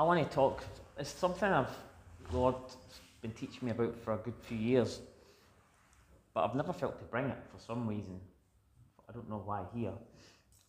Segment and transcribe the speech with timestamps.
[0.00, 0.64] I want to talk.
[0.96, 1.76] It's something I've
[2.32, 2.54] Lord
[3.20, 4.98] been teaching me about for a good few years,
[6.32, 8.18] but I've never felt to bring it for some reason.
[9.06, 9.92] I don't know why here,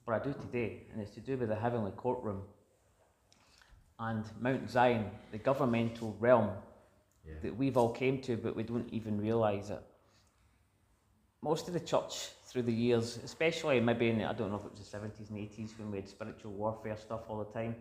[0.06, 2.42] but I do today, and it's to do with the heavenly courtroom
[4.00, 6.50] and Mount Zion, the governmental realm
[7.26, 7.36] Yeah.
[7.44, 9.82] that we've all came to, but we don't even realise it.
[11.42, 14.66] Most of the church through the years, especially maybe in the, I don't know if
[14.66, 17.78] it was the seventies and eighties when we had spiritual warfare stuff all the time,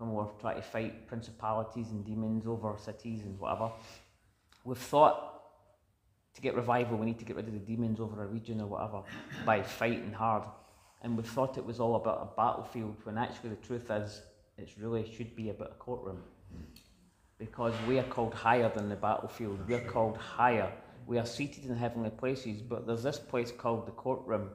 [0.00, 3.70] when we're trying to fight principalities and demons over cities and whatever.
[4.64, 5.42] We've thought
[6.34, 8.66] to get revival, we need to get rid of the demons over a region or
[8.66, 9.02] whatever
[9.44, 10.44] by fighting hard.
[11.02, 14.22] And we thought it was all about a battlefield when actually the truth is
[14.56, 16.22] it really should be about a courtroom
[17.38, 19.66] because we are called higher than the battlefield.
[19.66, 20.70] We are called higher.
[21.06, 24.50] We are seated in heavenly places, but there's this place called the courtroom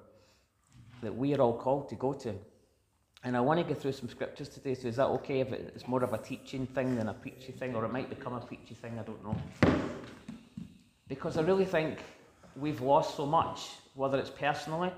[1.02, 2.36] that we are all called to go to.
[3.26, 4.76] And I want to go through some scriptures today.
[4.76, 7.76] So is that okay if it's more of a teaching thing than a preachy thing,
[7.76, 9.00] or it might become a preachy thing?
[9.00, 9.36] I don't know.
[11.08, 11.98] Because I really think
[12.56, 13.62] we've lost so much,
[13.96, 14.92] whether it's personally,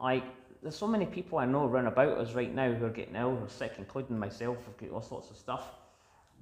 [0.00, 0.22] like
[0.62, 3.36] there's so many people I know around about us right now who are getting ill,
[3.42, 4.56] are sick, including myself.
[4.68, 5.64] I've got all sorts of stuff.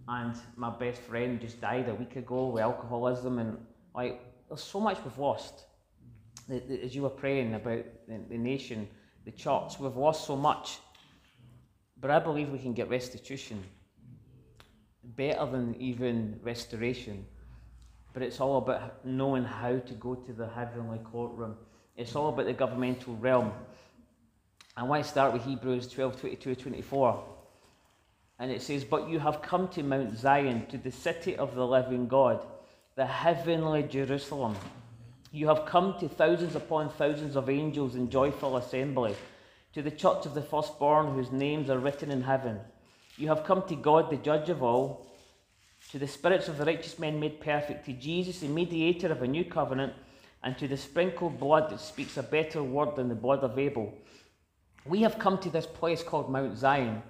[0.08, 3.56] And my best friend just died a week ago with alcoholism, and
[3.94, 5.64] like there's so much we've lost.
[6.50, 8.86] As you were praying about the nation,
[9.24, 10.76] the church, we've lost so much.
[12.02, 13.62] But I believe we can get restitution
[15.16, 17.24] better than even restoration.
[18.12, 21.56] But it's all about knowing how to go to the heavenly courtroom.
[21.96, 23.52] It's all about the governmental realm.
[24.76, 27.24] I want to start with Hebrews 12 22 24.
[28.40, 31.64] And it says, But you have come to Mount Zion, to the city of the
[31.64, 32.44] living God,
[32.96, 34.56] the heavenly Jerusalem.
[35.30, 39.14] You have come to thousands upon thousands of angels in joyful assembly,
[39.74, 42.58] to the church of the firstborn whose names are written in heaven.
[43.16, 45.06] You have come to God, the judge of all,
[45.90, 49.26] to the spirits of the righteous men made perfect, to Jesus, the mediator of a
[49.26, 49.92] new covenant,
[50.42, 53.94] and to the sprinkled blood that speaks a better word than the blood of Abel.
[54.84, 57.02] We have come to this place called Mount Zion.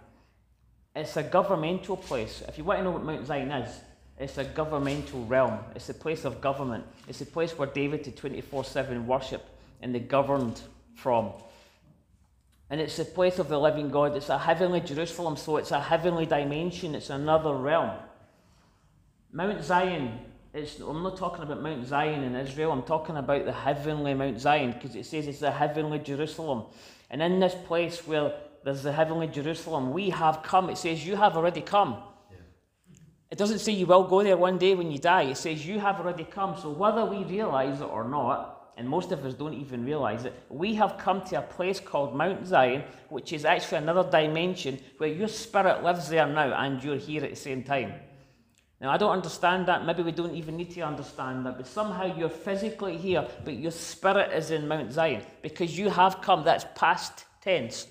[0.94, 2.42] It's a governmental place.
[2.46, 3.80] If you want to know what Mount Zion is,
[4.18, 5.58] it's a governmental realm.
[5.74, 6.84] It's a place of government.
[7.08, 9.44] It's a place where David did 24 7 worship
[9.80, 10.60] and they governed
[10.94, 11.32] from.
[12.72, 14.16] And it's the place of the living God.
[14.16, 16.94] It's a heavenly Jerusalem, so it's a heavenly dimension.
[16.94, 17.90] It's another realm.
[19.30, 20.18] Mount Zion,
[20.54, 24.40] it's, I'm not talking about Mount Zion in Israel, I'm talking about the heavenly Mount
[24.40, 26.64] Zion because it says it's the heavenly Jerusalem.
[27.10, 28.32] And in this place where
[28.64, 30.70] there's the heavenly Jerusalem, we have come.
[30.70, 31.98] It says, You have already come.
[33.30, 35.24] It doesn't say you will go there one day when you die.
[35.24, 36.56] It says you have already come.
[36.58, 40.34] So whether we realize it or not, and most of us don't even realize it,
[40.48, 45.10] we have come to a place called Mount Zion, which is actually another dimension where
[45.10, 47.92] your spirit lives there now and you're here at the same time.
[48.82, 49.86] Now, I don't understand that.
[49.86, 51.56] Maybe we don't even need to understand that.
[51.56, 56.20] But somehow you're physically here, but your spirit is in Mount Zion because you have
[56.20, 56.42] come.
[56.42, 57.86] That's past tense.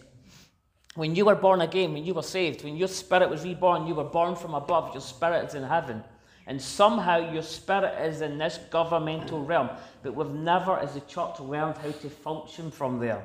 [0.95, 3.95] When you were born again, when you were saved, when your spirit was reborn, you
[3.95, 4.93] were born from above.
[4.93, 6.03] Your spirit is in heaven.
[6.47, 9.69] And somehow your spirit is in this governmental realm.
[10.03, 13.24] But we've never, as a church, learned how to function from there.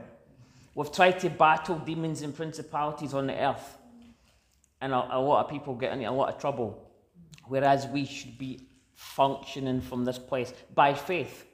[0.75, 3.79] We've tried to battle demons and principalities on the earth.
[4.81, 6.91] And a, a lot of people get into a lot of trouble.
[7.47, 11.47] Whereas we should be functioning from this place by faith.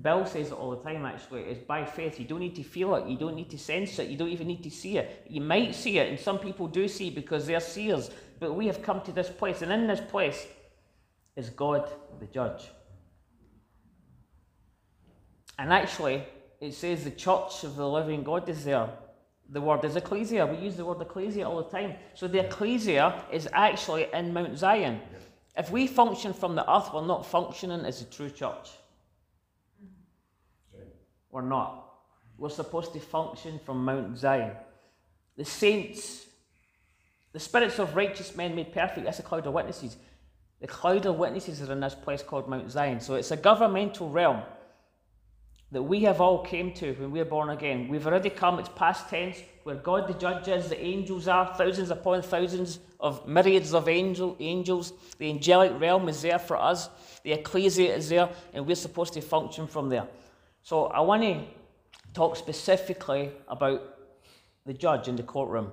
[0.00, 1.42] Bill says it all the time, actually.
[1.42, 2.18] It's by faith.
[2.18, 3.06] You don't need to feel it.
[3.06, 4.08] You don't need to sense it.
[4.08, 5.24] You don't even need to see it.
[5.30, 8.10] You might see it, and some people do see because they're seers.
[8.40, 10.46] But we have come to this place, and in this place
[11.36, 11.90] is God
[12.20, 12.70] the judge.
[15.58, 16.24] And actually,
[16.60, 18.88] it says the church of the living God is there.
[19.50, 20.46] The word is ecclesia.
[20.46, 21.94] We use the word ecclesia all the time.
[22.14, 25.00] So the ecclesia is actually in Mount Zion.
[25.56, 28.70] If we function from the earth, we're not functioning as a true church.
[31.30, 31.84] We're not.
[32.38, 34.52] We're supposed to function from Mount Zion.
[35.36, 36.26] The saints,
[37.32, 39.96] the spirits of righteous men made perfect, that's a cloud of witnesses.
[40.64, 42.98] The cloud of witnesses are in this place called Mount Zion.
[42.98, 44.40] So it's a governmental realm
[45.70, 47.86] that we have all came to when we're born again.
[47.86, 51.90] We've already come, it's past tense, where God the judge is, the angels are, thousands
[51.90, 54.94] upon thousands of myriads of angel, angels.
[55.18, 56.88] The angelic realm is there for us.
[57.24, 60.08] The ecclesia is there, and we're supposed to function from there.
[60.62, 61.44] So I want to
[62.14, 63.82] talk specifically about
[64.64, 65.72] the judge in the courtroom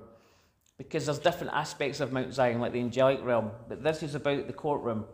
[0.82, 4.48] because there's different aspects of Mount Zion, like the angelic realm, but this is about
[4.48, 5.04] the courtroom.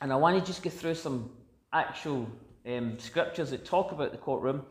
[0.00, 1.30] And I want to just go through some
[1.72, 2.28] actual
[2.66, 4.62] um, scriptures that talk about the courtroom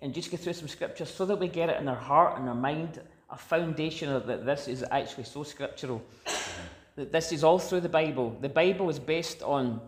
[0.00, 2.48] and just go through some scriptures so that we get it in our heart and
[2.48, 6.02] our mind a foundation of that this is actually so scriptural.
[6.96, 8.36] That this is all through the Bible.
[8.40, 9.80] The Bible is based on,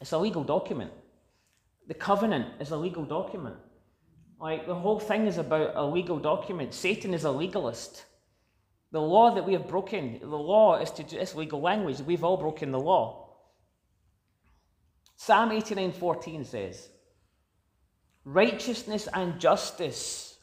[0.00, 0.92] it's a legal document.
[1.88, 3.56] The covenant is a legal document.
[4.40, 6.72] Like the whole thing is about a legal document.
[6.72, 8.04] Satan is a legalist.
[8.90, 12.00] The law that we have broken, the law is to it's legal language.
[12.00, 13.28] We've all broken the law.
[15.16, 16.88] Psalm 89:14 says,
[18.24, 20.38] Righteousness and justice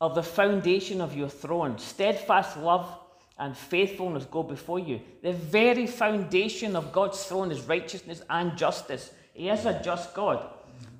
[0.00, 1.78] are the foundation of your throne.
[1.78, 2.98] Steadfast love
[3.38, 5.00] and faithfulness go before you.
[5.22, 9.10] The very foundation of God's throne is righteousness and justice.
[9.34, 10.48] He is a just God.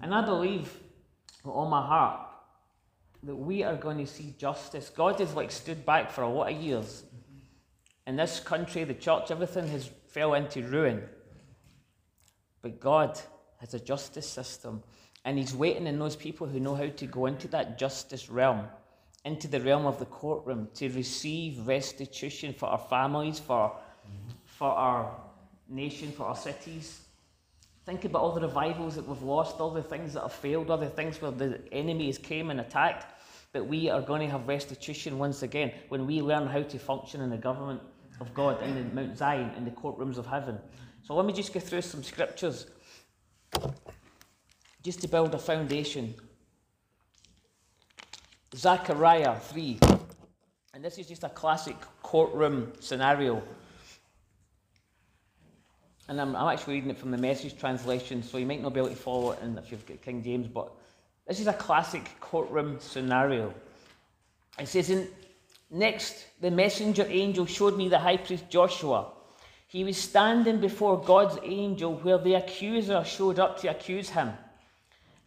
[0.00, 0.72] And I believe
[1.44, 2.31] with all my heart
[3.24, 4.90] that we are going to see justice.
[4.90, 7.04] God has like stood back for a lot of years.
[8.06, 11.02] In this country, the church, everything has fell into ruin.
[12.62, 13.18] But God
[13.58, 14.82] has a justice system.
[15.24, 18.66] And He's waiting in those people who know how to go into that justice realm,
[19.24, 23.76] into the realm of the courtroom, to receive restitution for our families, for,
[24.44, 25.16] for our
[25.68, 27.01] nation, for our cities.
[27.84, 30.78] Think about all the revivals that we've lost, all the things that have failed, all
[30.78, 33.20] the things where the enemy has came and attacked.
[33.52, 37.20] But we are going to have restitution once again when we learn how to function
[37.20, 37.80] in the government
[38.20, 40.58] of God in the Mount Zion, in the courtrooms of heaven.
[41.02, 42.66] So let me just go through some scriptures
[44.82, 46.14] just to build a foundation.
[48.54, 49.80] Zechariah 3.
[50.74, 53.42] And this is just a classic courtroom scenario.
[56.08, 58.80] And I'm, I'm actually reading it from the message translation, so you might not be
[58.80, 60.72] able to follow it in, if you've got King James, but
[61.26, 63.54] this is a classic courtroom scenario.
[64.58, 65.08] It says, in,
[65.72, 69.06] Next, the messenger angel showed me the high priest Joshua.
[69.68, 74.32] He was standing before God's angel where the accuser showed up to accuse him.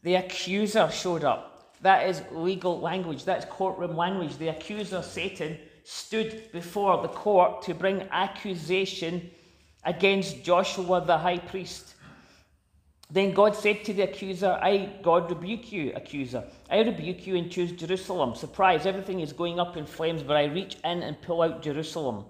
[0.03, 1.73] The accuser showed up.
[1.81, 4.37] That is legal language, that's courtroom language.
[4.37, 9.31] The accuser, Satan, stood before the court to bring accusation
[9.85, 11.95] against Joshua the high priest.
[13.09, 16.43] Then God said to the accuser, I, God, rebuke you, accuser.
[16.69, 18.33] I rebuke you and choose Jerusalem.
[18.35, 22.25] Surprise, everything is going up in flames, but I reach in and pull out Jerusalem.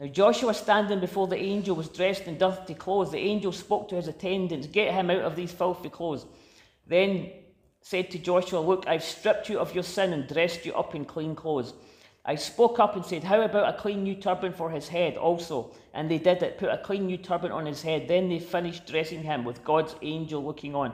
[0.00, 3.12] Now Joshua, standing before the angel, was dressed in dirty clothes.
[3.12, 6.26] The angel spoke to his attendants, Get him out of these filthy clothes.
[6.86, 7.30] Then
[7.80, 11.04] said to Joshua, Look, I've stripped you of your sin and dressed you up in
[11.04, 11.72] clean clothes.
[12.28, 15.70] I spoke up and said, How about a clean new turban for his head also?
[15.94, 18.08] And they did it, put a clean new turban on his head.
[18.08, 20.92] Then they finished dressing him with God's angel looking on.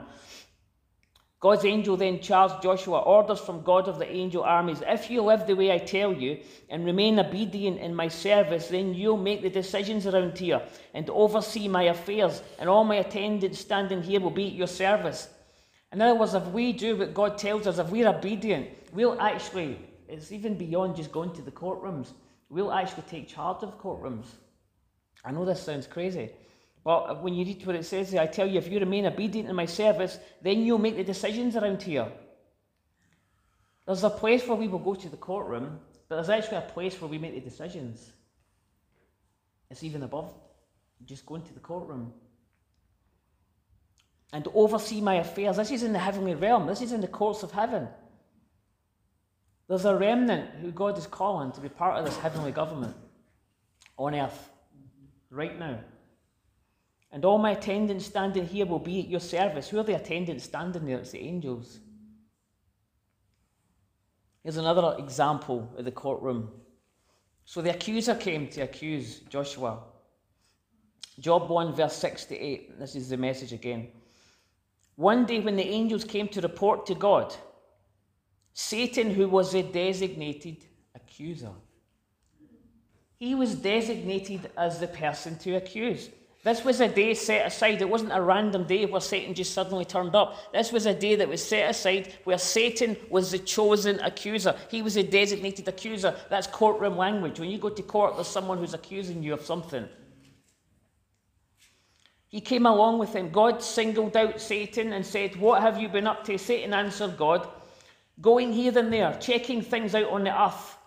[1.39, 5.45] God's angel then charged Joshua orders from God of the angel armies If you live
[5.45, 6.39] the way I tell you
[6.69, 10.61] and remain obedient in my service, then you'll make the decisions around here
[10.93, 15.29] and oversee my affairs, and all my attendants standing here will be at your service.
[15.91, 19.79] In other words, if we do what God tells us, if we're obedient, we'll actually
[20.13, 22.09] it's even beyond just going to the courtrooms.
[22.49, 24.25] We'll actually take charge of courtrooms.
[25.25, 26.29] I know this sounds crazy,
[26.83, 29.55] but when you read what it says, I tell you, if you remain obedient in
[29.55, 32.11] my service, then you'll make the decisions around here.
[33.85, 36.99] There's a place where we will go to the courtroom, but there's actually a place
[37.01, 38.11] where we make the decisions.
[39.71, 40.31] It's even above
[41.05, 42.13] just going to the courtroom.
[44.31, 45.57] And oversee my affairs.
[45.57, 47.87] This is in the heavenly realm, this is in the courts of heaven.
[49.73, 52.95] There's a remnant who God is calling to be part of this heavenly government
[53.97, 54.51] on earth
[55.31, 55.79] right now.
[57.11, 59.67] And all my attendants standing here will be at your service.
[59.67, 60.99] Who are the attendants standing there?
[60.99, 61.79] It's the angels.
[64.43, 66.51] Here's another example of the courtroom.
[67.45, 69.79] So the accuser came to accuse Joshua.
[71.19, 72.77] Job 1, verse 6 to 8.
[72.79, 73.87] This is the message again.
[74.97, 77.35] One day, when the angels came to report to God,
[78.53, 80.57] Satan, who was a designated
[80.95, 81.51] accuser,
[83.17, 86.09] he was designated as the person to accuse.
[86.43, 87.81] This was a day set aside.
[87.81, 90.51] It wasn't a random day where Satan just suddenly turned up.
[90.51, 94.53] This was a day that was set aside where Satan was the chosen accuser.
[94.69, 96.13] He was a designated accuser.
[96.29, 97.39] That's courtroom language.
[97.39, 99.87] When you go to court, there's someone who's accusing you of something.
[102.27, 103.29] He came along with him.
[103.29, 106.37] God singled out Satan and said, What have you been up to?
[106.37, 107.47] Satan answered God,
[108.21, 110.77] going here and there, checking things out on the earth.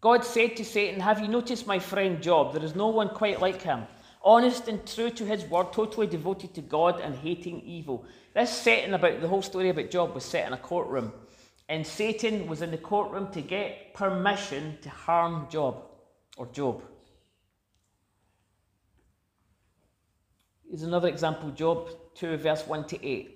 [0.00, 2.52] God said to Satan, Have you noticed my friend Job?
[2.52, 3.86] There is no one quite like him.
[4.22, 8.04] Honest and true to his word, totally devoted to God and hating evil.
[8.34, 11.12] This setting about the whole story about Job was set in a courtroom.
[11.68, 15.84] And Satan was in the courtroom to get permission to harm Job
[16.36, 16.82] or Job.
[20.68, 23.33] Here's another example Job 2, verse 1 to 8.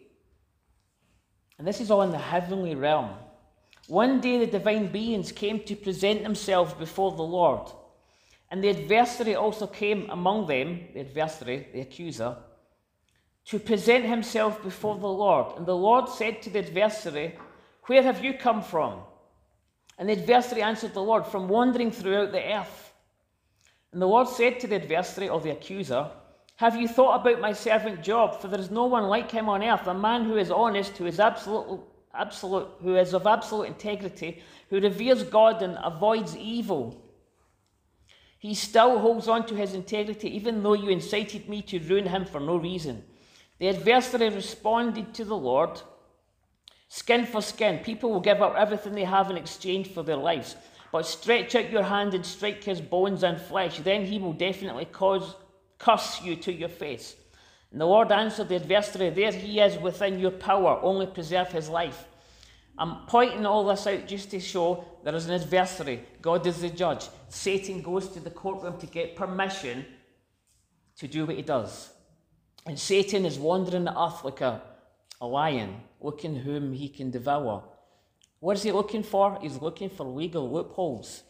[1.59, 3.11] And this is all in the heavenly realm.
[3.89, 7.71] One day the divine beings came to present themselves before the Lord,
[8.51, 12.37] and the adversary also came among them, the adversary, the accuser,
[13.47, 15.57] to present himself before the Lord.
[15.57, 17.37] And the Lord said to the adversary,
[17.87, 19.01] Where have you come from?
[19.99, 22.93] And the adversary answered the Lord, From wandering throughout the earth.
[23.93, 26.11] And the Lord said to the adversary or the accuser,
[26.59, 28.41] Have you thought about my servant Job?
[28.41, 31.07] For there is no one like him on earth, a man who is honest, who
[31.07, 31.81] is absolute,
[32.13, 37.01] absolute, who is of absolute integrity, who reveres God and avoids evil.
[38.41, 42.25] He still holds on to his integrity, even though you incited me to ruin him
[42.25, 43.05] for no reason.
[43.59, 45.81] The adversary responded to the Lord
[46.89, 47.81] Skin for skin.
[47.81, 50.57] People will give up everything they have in exchange for their lives.
[50.91, 53.79] But stretch out your hand and strike his bones and flesh.
[53.79, 55.37] Then he will definitely cause,
[55.79, 57.17] curse you to your face.
[57.71, 60.79] And the Lord answered the adversary, There he is within your power.
[60.83, 62.07] Only preserve his life.
[62.77, 66.05] I'm pointing all this out just to show there is an adversary.
[66.23, 67.09] God is the judge.
[67.29, 69.85] Satan goes to the courtroom to get permission
[70.97, 71.91] to do what he does.
[72.67, 74.63] And Satan is wandering the earth like a
[75.21, 77.65] a lion, looking whom he can devour.
[78.41, 79.39] What is he looking for?
[79.41, 81.23] He's looking for legal loopholes.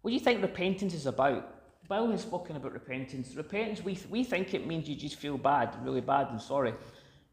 [0.00, 1.53] What do you think repentance is about?
[1.88, 3.34] Bible has spoken about repentance.
[3.34, 6.70] Repentance, we, we think it means you just feel bad, really bad and sorry.
[6.70, 6.76] It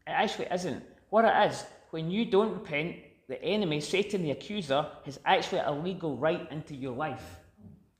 [0.06, 0.82] actually isn't.
[1.10, 2.96] What it is, when you don't repent,
[3.28, 7.36] the enemy, Satan the accuser, has actually a legal right into your life.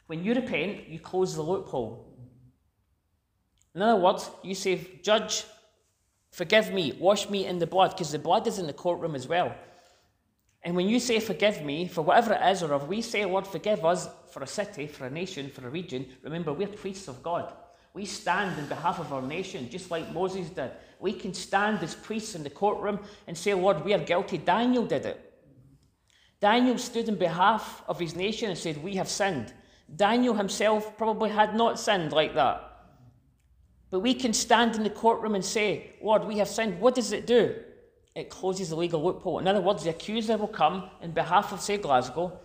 [0.07, 2.07] When you repent, you close the loophole.
[3.75, 5.45] In other words, you say, Judge,
[6.33, 9.29] Forgive me, wash me in the blood, because the blood is in the courtroom as
[9.29, 9.55] well.
[10.65, 13.47] And when you say forgive me for whatever it is, or if we say, Lord,
[13.47, 17.23] forgive us for a city, for a nation, for a region, remember, we're priests of
[17.23, 17.53] God.
[17.95, 20.71] We stand in behalf of our nation, just like Moses did.
[20.99, 24.39] We can stand as priests in the courtroom and say, Lord, we are guilty.
[24.39, 25.33] Daniel did it.
[26.41, 29.53] Daniel stood in behalf of his nation and said, We have sinned.
[29.95, 32.69] Daniel himself probably had not sinned like that.
[33.91, 36.81] But we can stand in the courtroom and say, Lord, we have sinned.
[36.81, 37.55] What does it do?
[38.15, 39.39] It closes the legal loophole.
[39.39, 42.39] In other words, the accuser will come in behalf of, say, Glasgow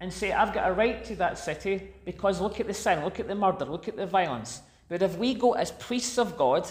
[0.00, 3.18] and say, I've got a right to that city because look at the sin, look
[3.18, 4.60] at the murder, look at the violence.
[4.88, 6.70] But if we go as priests of God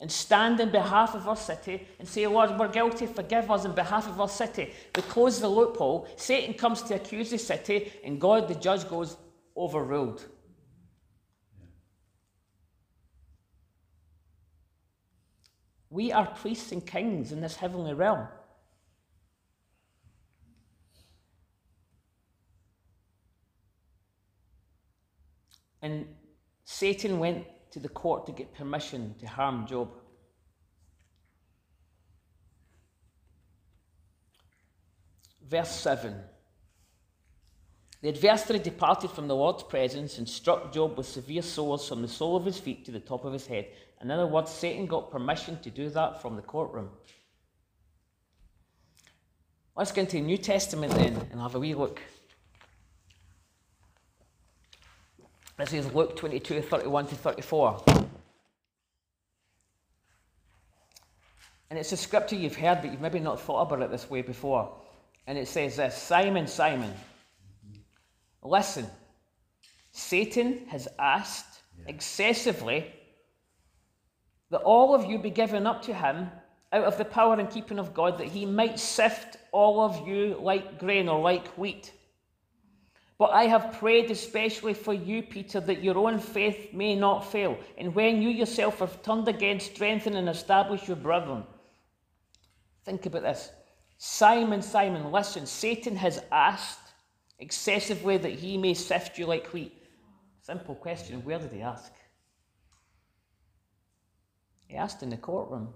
[0.00, 3.72] and stand in behalf of our city and say, Lord, we're guilty, forgive us in
[3.72, 6.08] behalf of our city, we close the loophole.
[6.16, 9.16] Satan comes to accuse the city, and God, the judge, goes
[9.56, 10.26] overruled.
[15.94, 18.26] We are priests and kings in this heavenly realm.
[25.80, 26.06] And
[26.64, 29.88] Satan went to the court to get permission to harm Job.
[35.48, 36.12] Verse 7
[38.02, 42.08] The adversary departed from the Lord's presence and struck Job with severe sores from the
[42.08, 43.68] sole of his feet to the top of his head.
[44.04, 46.90] In other words, Satan got permission to do that from the courtroom.
[49.74, 52.02] Let's go into the New Testament then and have a wee look.
[55.56, 57.82] This is Luke 22 31 to 34.
[61.70, 64.20] And it's a scripture you've heard, but you've maybe not thought about it this way
[64.20, 64.70] before.
[65.26, 66.92] And it says this Simon, Simon,
[68.42, 68.86] listen,
[69.92, 72.92] Satan has asked excessively
[74.54, 76.30] that all of you be given up to him
[76.72, 80.38] out of the power and keeping of God, that he might sift all of you
[80.40, 81.90] like grain or like wheat.
[83.18, 87.58] But I have prayed especially for you, Peter, that your own faith may not fail.
[87.76, 91.42] And when you yourself have turned again, strengthen and establish your brethren.
[92.84, 93.50] Think about this.
[93.98, 96.92] Simon, Simon, listen, Satan has asked
[97.40, 99.72] excessively that he may sift you like wheat.
[100.42, 101.90] Simple question where did he ask?
[104.76, 105.68] Asked in the courtroom.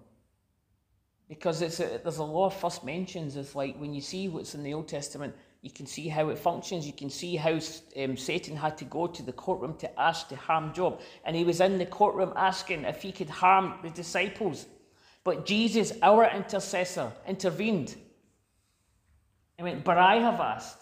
[1.29, 3.37] Because it's a, there's a lot of first mentions.
[3.37, 6.39] It's like when you see what's in the Old Testament, you can see how it
[6.39, 6.87] functions.
[6.87, 7.59] You can see how
[7.97, 11.01] um, Satan had to go to the courtroom to ask to harm Job.
[11.25, 14.67] And he was in the courtroom asking if he could harm the disciples.
[15.25, 17.97] But Jesus, our intercessor, intervened
[19.59, 20.81] and went, But I have asked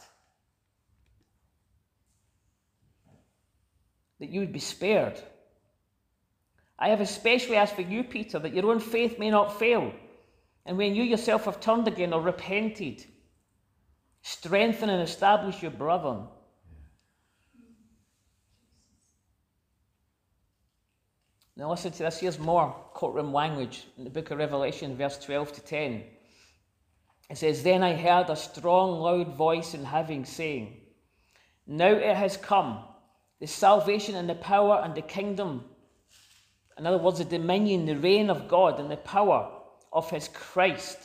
[4.21, 5.21] that you would be spared.
[6.79, 9.93] I have especially asked for you, Peter, that your own faith may not fail.
[10.67, 13.05] And when you yourself have turned again or repented,
[14.23, 16.27] strengthen and establish your brethren.
[21.57, 22.19] Now, listen to this.
[22.19, 26.05] Here's more courtroom language in the book of Revelation, verse 12 to 10.
[27.31, 30.77] It says, Then I heard a strong, loud voice in heaven saying,
[31.67, 32.85] Now it has come,
[33.41, 35.65] the salvation and the power and the kingdom.
[36.79, 39.51] In other words, the dominion, the reign of God and the power
[39.93, 40.99] of his Christ.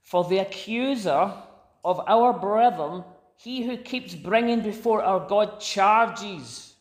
[0.00, 1.32] For the accuser
[1.84, 3.04] of our brethren,
[3.36, 6.74] he who keeps bringing before our God charges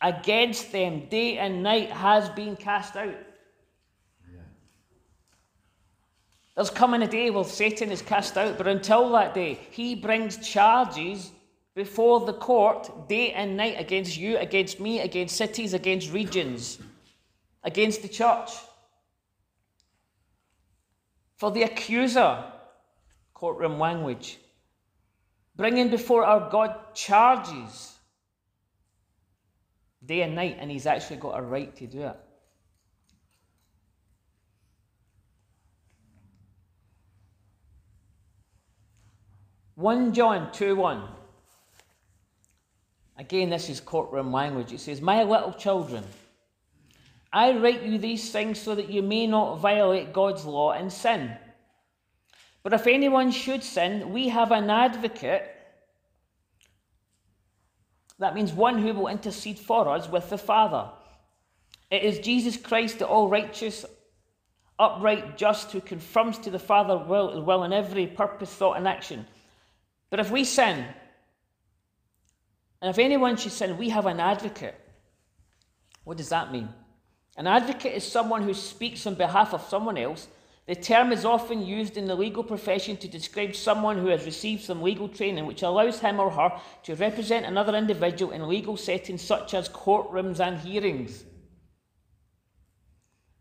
[0.00, 3.14] against them day and night, has been cast out.
[6.54, 10.36] There's coming a day where Satan is cast out, but until that day, he brings
[10.46, 11.30] charges
[11.74, 16.78] before the court day and night against you, against me, against cities, against regions,
[17.62, 18.50] against the church.
[21.36, 22.44] For the accuser,
[23.34, 24.38] courtroom language,
[25.56, 27.96] bringing before our God charges
[30.04, 32.16] day and night, and he's actually got a right to do it.
[39.74, 41.08] 1 John 2 1.
[43.18, 44.72] Again, this is courtroom language.
[44.72, 46.04] It says, My little children,
[47.32, 51.34] I write you these things so that you may not violate God's law and sin.
[52.62, 55.48] But if anyone should sin, we have an advocate.
[58.18, 60.90] That means one who will intercede for us with the Father.
[61.90, 63.84] It is Jesus Christ, the all righteous,
[64.78, 69.26] upright, just, who confirms to the Father will, will in every purpose, thought, and action.
[70.10, 70.84] But if we sin,
[72.80, 74.78] and if anyone should sin, we have an advocate.
[76.04, 76.68] What does that mean?
[77.36, 80.28] An advocate is someone who speaks on behalf of someone else.
[80.66, 84.62] The term is often used in the legal profession to describe someone who has received
[84.62, 86.52] some legal training which allows him or her
[86.84, 91.24] to represent another individual in legal settings such as courtrooms and hearings.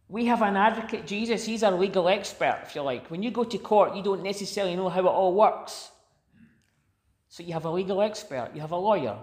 [0.07, 3.09] We have an advocate, Jesus, he's our legal expert, if you like.
[3.09, 5.89] When you go to court, you don't necessarily know how it all works.
[7.29, 9.17] So you have a legal expert, you have a lawyer.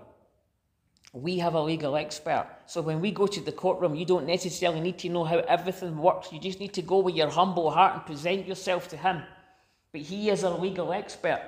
[1.13, 2.47] We have a legal expert.
[2.67, 5.97] So when we go to the courtroom, you don't necessarily need to know how everything
[5.97, 6.33] works.
[6.33, 9.23] You just need to go with your humble heart and present yourself to him.
[9.93, 11.43] But he is a legal expert.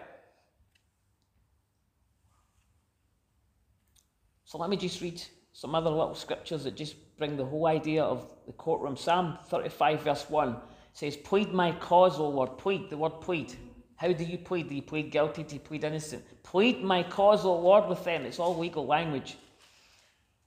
[4.44, 8.02] So let me just read some other little scriptures that just bring the whole idea
[8.02, 8.96] of the courtroom.
[8.96, 10.56] Psalm 35, verse 1
[10.94, 12.56] says, Plead my cause, O Lord.
[12.56, 13.54] Plead, the word plead.
[13.96, 14.70] How do you plead?
[14.70, 15.42] Do you plead guilty?
[15.42, 16.24] Do you plead innocent?
[16.42, 18.22] Plead my cause, O Lord, with them.
[18.22, 19.36] It's all legal language.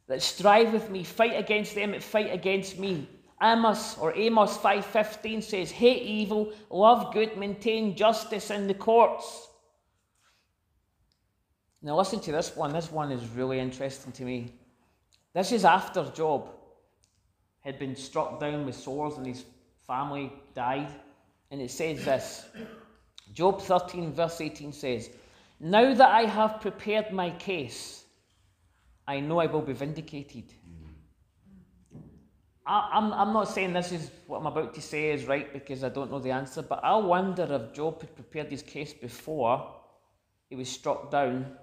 [0.07, 3.07] That strive with me, fight against them that fight against me.
[3.41, 9.49] Amos or Amos 5:15 says, "Hate evil, love good, maintain justice in the courts."
[11.81, 12.71] Now listen to this one.
[12.71, 14.53] This one is really interesting to me.
[15.33, 16.49] This is after Job
[17.59, 19.45] had been struck down with swords and his
[19.85, 20.93] family died,
[21.51, 22.45] and it says this.
[23.33, 25.09] Job 13, verse 18 says,
[25.59, 28.02] Now that I have prepared my case,
[29.07, 30.45] I know I will be vindicated.
[30.49, 31.99] Mm.
[32.65, 35.51] I, am I'm, I'm not saying this is what I'm about to say is right
[35.51, 38.93] because I don't know the answer, but I wonder if Job had prepared his case
[38.93, 39.75] before
[40.49, 41.57] he was struck down,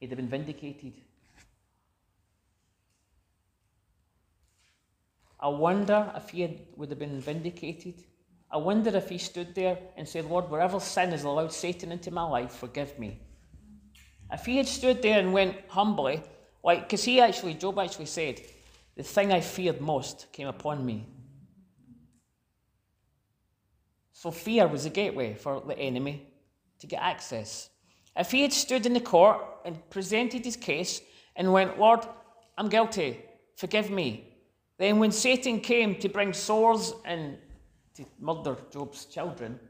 [0.00, 0.94] he'd have been vindicated.
[5.40, 8.02] I wonder if he had, would have been vindicated
[8.50, 12.10] I wonder if he stood there and said, Lord, wherever sin has allowed Satan into
[12.10, 13.20] my life, forgive me.
[14.32, 16.22] If he had stood there and went humbly,
[16.62, 18.40] like, because he actually, Job actually said,
[18.96, 21.06] the thing I feared most came upon me.
[24.12, 26.26] So fear was a gateway for the enemy
[26.80, 27.70] to get access.
[28.16, 31.00] If he had stood in the court and presented his case
[31.36, 32.00] and went, Lord,
[32.56, 33.22] I'm guilty,
[33.56, 34.34] forgive me,
[34.78, 37.38] then when Satan came to bring sores and
[37.94, 39.60] to murder Job's children,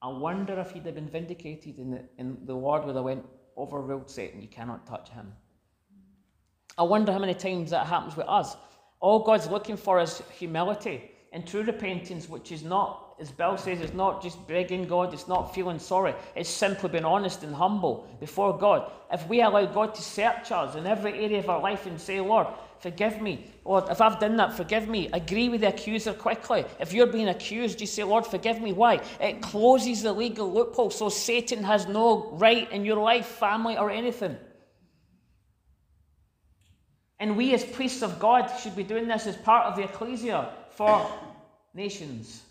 [0.00, 3.24] I wonder if he'd have been vindicated in the, in the Lord where they went,
[3.56, 5.32] overruled Satan, you cannot touch him.
[6.76, 8.56] I wonder how many times that happens with us.
[9.00, 13.80] All God's looking for is humility and true repentance, which is not, as Bill says,
[13.80, 18.08] it's not just begging God, it's not feeling sorry, it's simply being honest and humble
[18.20, 18.90] before God.
[19.12, 22.20] If we allow God to search us in every area of our life and say,
[22.20, 22.48] Lord,
[22.84, 23.46] Forgive me.
[23.64, 25.08] Lord, if I've done that, forgive me.
[25.14, 26.66] Agree with the accuser quickly.
[26.78, 28.74] If you're being accused, you say, Lord, forgive me.
[28.74, 29.00] Why?
[29.22, 33.90] It closes the legal loophole so Satan has no right in your life, family, or
[33.90, 34.36] anything.
[37.18, 40.50] And we, as priests of God, should be doing this as part of the ecclesia
[40.72, 41.10] for
[41.72, 42.42] nations,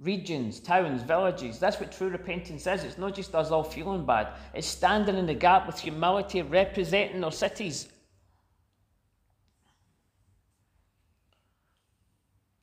[0.00, 1.58] regions, towns, villages.
[1.58, 2.84] That's what true repentance is.
[2.84, 7.24] It's not just us all feeling bad, it's standing in the gap with humility, representing
[7.24, 7.88] our cities.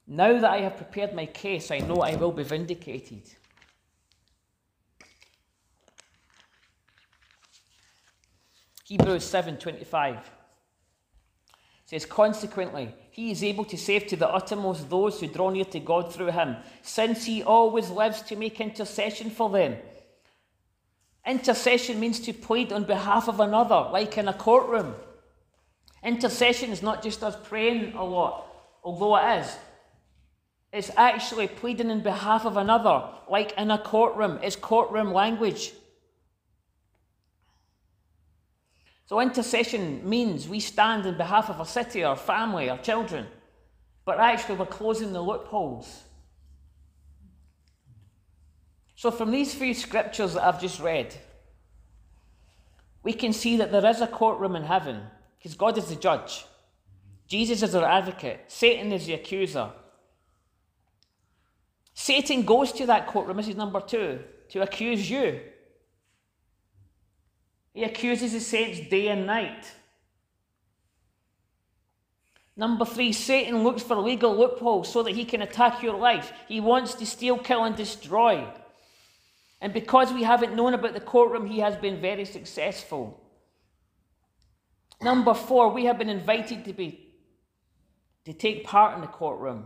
[0.08, 3.24] Now that I have prepared my case, I know I will be vindicated.
[8.86, 10.30] Hebrews 7:25
[11.86, 15.80] says consequently he is able to save to the uttermost those who draw near to
[15.80, 19.78] God through him since he always lives to make intercession for them.
[21.26, 24.96] Intercession means to plead on behalf of another like in a courtroom.
[26.04, 28.48] Intercession is not just us praying a lot
[28.84, 29.58] although it is.
[30.74, 34.40] It's actually pleading in behalf of another like in a courtroom.
[34.44, 35.72] It's courtroom language
[39.06, 43.28] So intercession means we stand in behalf of a city, our family, our children,
[44.04, 46.04] but actually we're closing the loopholes.
[48.96, 51.14] So from these few scriptures that I've just read,
[53.04, 55.02] we can see that there is a courtroom in heaven
[55.38, 56.46] because God is the judge.
[57.28, 58.46] Jesus is our advocate.
[58.48, 59.70] Satan is the accuser.
[61.94, 65.40] Satan goes to that courtroom, this is number two, to accuse you.
[67.76, 69.70] He accuses the saints day and night.
[72.56, 76.32] Number three, Satan looks for legal loopholes so that he can attack your life.
[76.48, 78.48] He wants to steal, kill, and destroy.
[79.60, 83.22] And because we haven't known about the courtroom, he has been very successful.
[85.02, 87.14] Number four, we have been invited to be
[88.24, 89.66] to take part in the courtroom.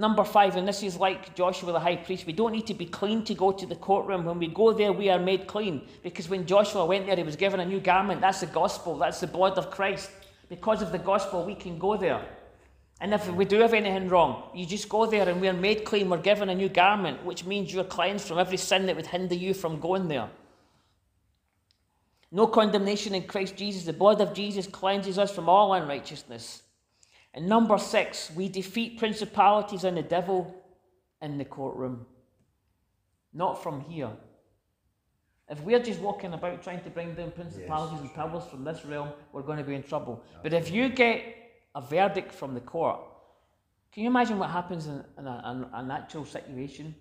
[0.00, 2.86] Number five, and this is like Joshua the high priest, we don't need to be
[2.86, 4.24] clean to go to the courtroom.
[4.24, 5.82] When we go there, we are made clean.
[6.02, 8.22] Because when Joshua went there, he was given a new garment.
[8.22, 10.10] That's the gospel, that's the blood of Christ.
[10.48, 12.24] Because of the gospel, we can go there.
[13.02, 16.08] And if we do have anything wrong, you just go there and we're made clean.
[16.08, 19.34] We're given a new garment, which means you're cleansed from every sin that would hinder
[19.34, 20.30] you from going there.
[22.32, 23.84] No condemnation in Christ Jesus.
[23.84, 26.62] The blood of Jesus cleanses us from all unrighteousness.
[27.34, 30.54] And number six, we defeat principalities and the devil
[31.22, 32.06] in the courtroom,
[33.32, 34.10] not from here.
[35.48, 38.02] If we're just walking about trying to bring down principalities yes.
[38.02, 40.22] and powers from this realm, we're going to be in trouble.
[40.42, 41.24] But if you get
[41.74, 43.00] a verdict from the court,
[43.92, 46.94] can you imagine what happens in, in, a, in an actual situation?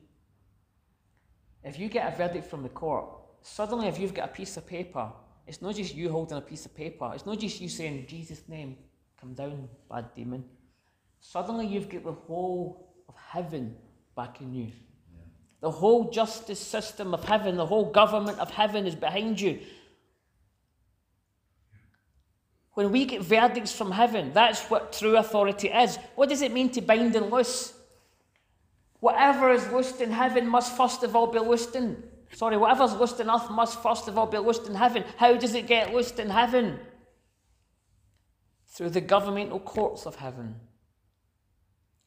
[1.63, 3.05] If you get a verdict from the court,
[3.41, 5.11] suddenly if you've got a piece of paper,
[5.45, 8.43] it's not just you holding a piece of paper, it's not just you saying, Jesus'
[8.47, 8.77] name,
[9.19, 10.45] Come down, bad demon.
[11.19, 13.75] Suddenly you've got the whole of heaven
[14.15, 14.65] back in you.
[14.65, 15.21] Yeah.
[15.61, 19.59] The whole justice system of heaven, the whole government of heaven is behind you.
[22.73, 25.97] When we get verdicts from heaven, that's what true authority is.
[26.15, 27.73] What does it mean to bind and loose?
[29.01, 32.01] Whatever is loosed in heaven must first of all be loosed in.
[32.31, 35.03] Sorry, whatever's loosed in earth must first of all be loosed in heaven.
[35.17, 36.79] How does it get loosed in heaven?
[38.79, 40.55] Through the governmental courts of heaven.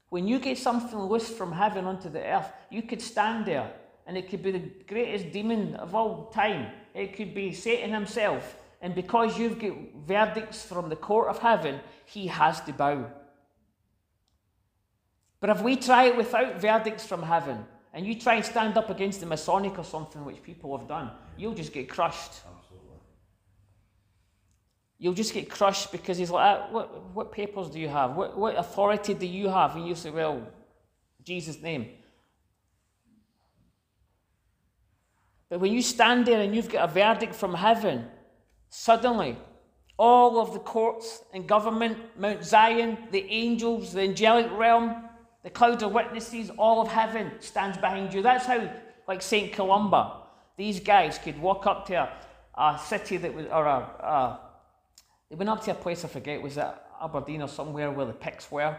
[0.08, 3.70] When you get something loose from heaven onto the earth, you could stand there
[4.06, 6.72] and it could be the greatest demon of all time.
[6.94, 8.56] It could be Satan himself.
[8.80, 13.04] And because you've got verdicts from the court of heaven, he has to bow.
[15.40, 18.88] But if we try it without verdicts from heaven, and you try and stand up
[18.88, 22.32] against the Masonic or something, which people have done, you'll just get crushed
[25.02, 28.14] you'll just get crushed because he's like, ah, what, what papers do you have?
[28.14, 29.74] What, what authority do you have?
[29.74, 30.46] And you say, well,
[31.24, 31.88] Jesus' name.
[35.50, 38.06] But when you stand there and you've got a verdict from heaven,
[38.68, 39.36] suddenly
[39.98, 45.02] all of the courts and government, Mount Zion, the angels, the angelic realm,
[45.42, 48.22] the cloud of witnesses, all of heaven stands behind you.
[48.22, 48.70] That's how,
[49.08, 49.52] like St.
[49.52, 50.18] Columba,
[50.56, 52.12] these guys could walk up to a,
[52.56, 54.51] a city that was, or a, a
[55.32, 56.66] they went up to a place I forget, was it
[57.02, 58.76] Aberdeen or somewhere where the Picts were?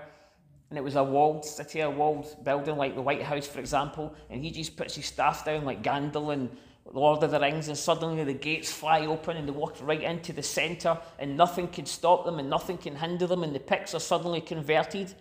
[0.69, 4.13] And it was a walled city, a walled building like the White House, for example.
[4.29, 7.77] And he just puts his staff down like Gandalf and Lord of the Rings, and
[7.77, 11.87] suddenly the gates fly open and they walk right into the centre, and nothing can
[11.87, 15.11] stop them and nothing can hinder them, and the Picts are suddenly converted.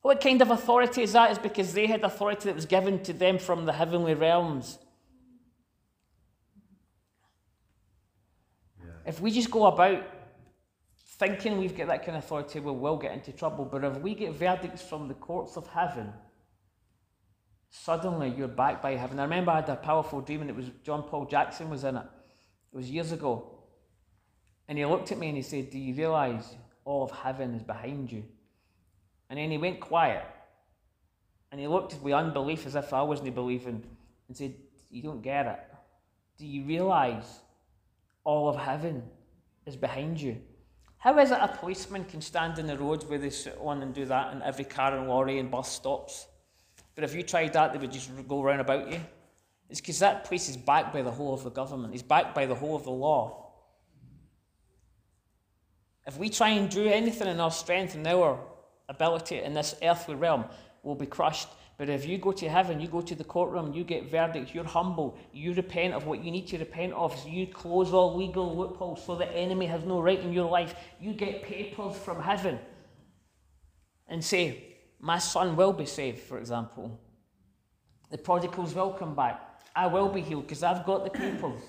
[0.00, 1.32] What kind of authority is that?
[1.32, 4.78] Is because they had authority that was given to them from the heavenly realms.
[8.78, 8.86] Yeah.
[9.04, 10.02] If we just go about
[11.20, 13.66] thinking we've got that kind of authority, we will get into trouble.
[13.66, 16.14] But if we get verdicts from the courts of heaven,
[17.68, 19.20] suddenly you're backed by heaven.
[19.20, 21.96] I remember I had a powerful dream, and it was John Paul Jackson was in
[21.96, 22.06] it.
[22.72, 23.58] It was years ago.
[24.66, 26.54] And he looked at me and he said, Do you realize
[26.86, 28.24] all of heaven is behind you?
[29.28, 30.24] And then he went quiet.
[31.52, 33.84] And he looked with unbelief as if I wasn't believing
[34.28, 34.54] and said,
[34.90, 35.60] You don't get it.
[36.38, 37.40] Do you realize
[38.24, 39.02] all of heaven
[39.66, 40.40] is behind you?
[41.00, 44.04] How is it a policeman can stand in the road with sit on and do
[44.04, 46.26] that, and every car and lorry and bus stops?
[46.94, 49.00] But if you tried that, they would just go round about you.
[49.70, 52.44] It's because that place is backed by the whole of the government, it's backed by
[52.44, 53.50] the whole of the law.
[56.06, 58.38] If we try and do anything in our strength and our
[58.90, 60.44] ability in this earthly realm,
[60.82, 61.48] we'll be crushed.
[61.80, 64.64] But if you go to heaven, you go to the courtroom, you get verdict, you're
[64.64, 68.54] humble, you repent of what you need to repent of, so you close all legal
[68.54, 70.74] loopholes so the enemy has no right in your life.
[71.00, 72.58] You get papers from heaven
[74.06, 77.00] and say, My son will be saved, for example.
[78.10, 79.40] The prodigals will come back.
[79.74, 81.62] I will be healed because I've got the papers.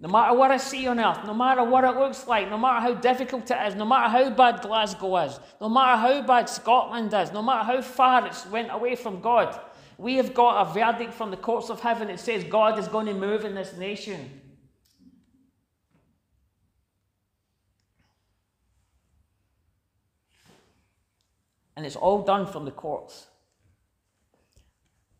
[0.00, 2.80] No matter what I see on earth, no matter what it looks like, no matter
[2.80, 7.12] how difficult it is, no matter how bad Glasgow is, no matter how bad Scotland
[7.12, 9.60] is, no matter how far it's went away from God,
[9.96, 13.06] we have got a verdict from the courts of heaven that says God is going
[13.06, 14.40] to move in this nation.
[21.76, 23.26] And it's all done from the courts.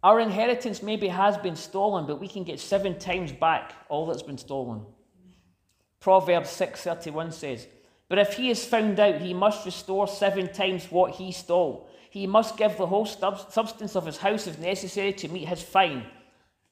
[0.02, 4.22] Our inheritance maybe has been stolen, but we can get seven times back all that's
[4.22, 4.86] been stolen.
[6.00, 7.66] Proverbs 6:31 says,
[8.08, 11.88] "But if he is found out, he must restore seven times what he stole.
[12.10, 16.06] He must give the whole substance of his house if necessary to meet his fine."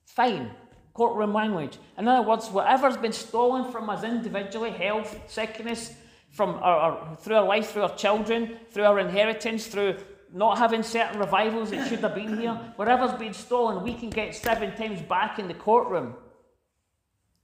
[0.05, 0.53] Fine,
[0.95, 1.79] courtroom language.
[1.99, 5.95] In other words, whatever's been stolen from us individually, health, sickness,
[6.31, 9.97] from our, our, through our life, through our children, through our inheritance, through
[10.33, 14.35] not having certain revivals that should have been here, whatever's been stolen, we can get
[14.35, 16.15] seven times back in the courtroom.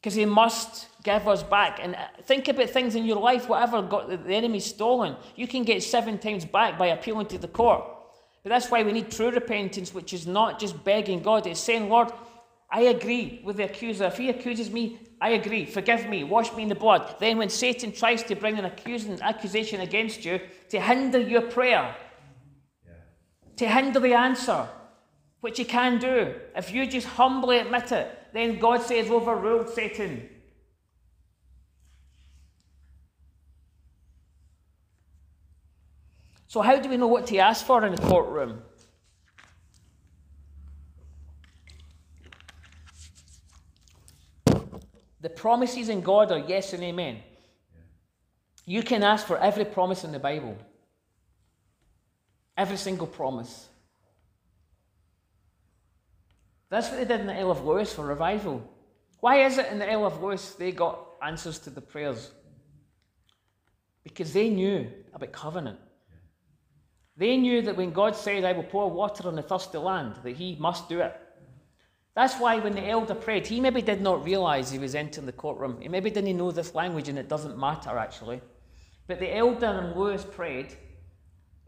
[0.00, 1.78] Because he must give us back.
[1.80, 5.62] And uh, think about things in your life, whatever got the enemy's stolen, you can
[5.62, 7.84] get seven times back by appealing to the court.
[8.42, 11.88] But that's why we need true repentance, which is not just begging God, it's saying,
[11.88, 12.10] Lord,
[12.68, 14.06] I agree with the accuser.
[14.06, 15.66] If he accuses me, I agree.
[15.66, 16.24] Forgive me.
[16.24, 17.16] Wash me in the blood.
[17.20, 20.40] Then, when Satan tries to bring an accusing, accusation against you
[20.70, 21.94] to hinder your prayer,
[23.62, 24.68] to hinder the answer,
[25.40, 26.34] which he can do.
[26.56, 30.28] If you just humbly admit it, then God says, overruled Satan.
[36.48, 38.62] So, how do we know what to ask for in the courtroom?
[45.20, 47.20] The promises in God are yes and amen.
[48.66, 50.58] You can ask for every promise in the Bible.
[52.62, 53.68] Every single promise.
[56.70, 58.62] That's what they did in the Isle of Lewis for revival.
[59.18, 62.30] Why is it in the Isle of Lewis they got answers to the prayers?
[64.04, 65.80] Because they knew about covenant.
[67.16, 70.36] They knew that when God said, I will pour water on the thirsty land, that
[70.36, 71.16] he must do it.
[72.14, 75.32] That's why when the elder prayed, he maybe did not realize he was entering the
[75.32, 75.80] courtroom.
[75.80, 78.40] He maybe didn't know this language and it doesn't matter actually.
[79.08, 80.76] But the elder and Lewis prayed,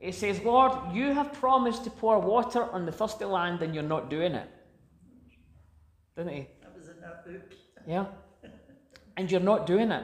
[0.05, 3.83] he says, Lord, you have promised to pour water on the thirsty land and you're
[3.83, 4.51] not doing it.
[6.14, 6.47] Didn't he?
[6.61, 7.55] That was in that book.
[7.87, 8.07] Yeah.
[9.17, 10.03] And you're not doing it.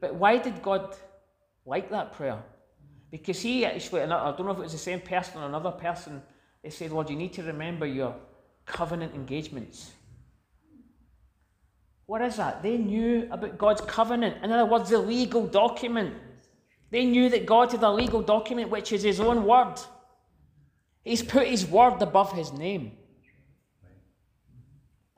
[0.00, 0.96] But why did God
[1.66, 2.40] like that prayer?
[3.10, 6.22] Because he actually, I don't know if it was the same person or another person,
[6.62, 8.14] he said, Lord, you need to remember your
[8.64, 9.90] covenant engagements.
[12.06, 12.62] What is that?
[12.62, 14.42] They knew about God's covenant.
[14.44, 16.14] In other words, the legal document
[16.90, 19.74] they knew that God had a legal document which is His own word.
[21.04, 22.92] He's put His word above His name.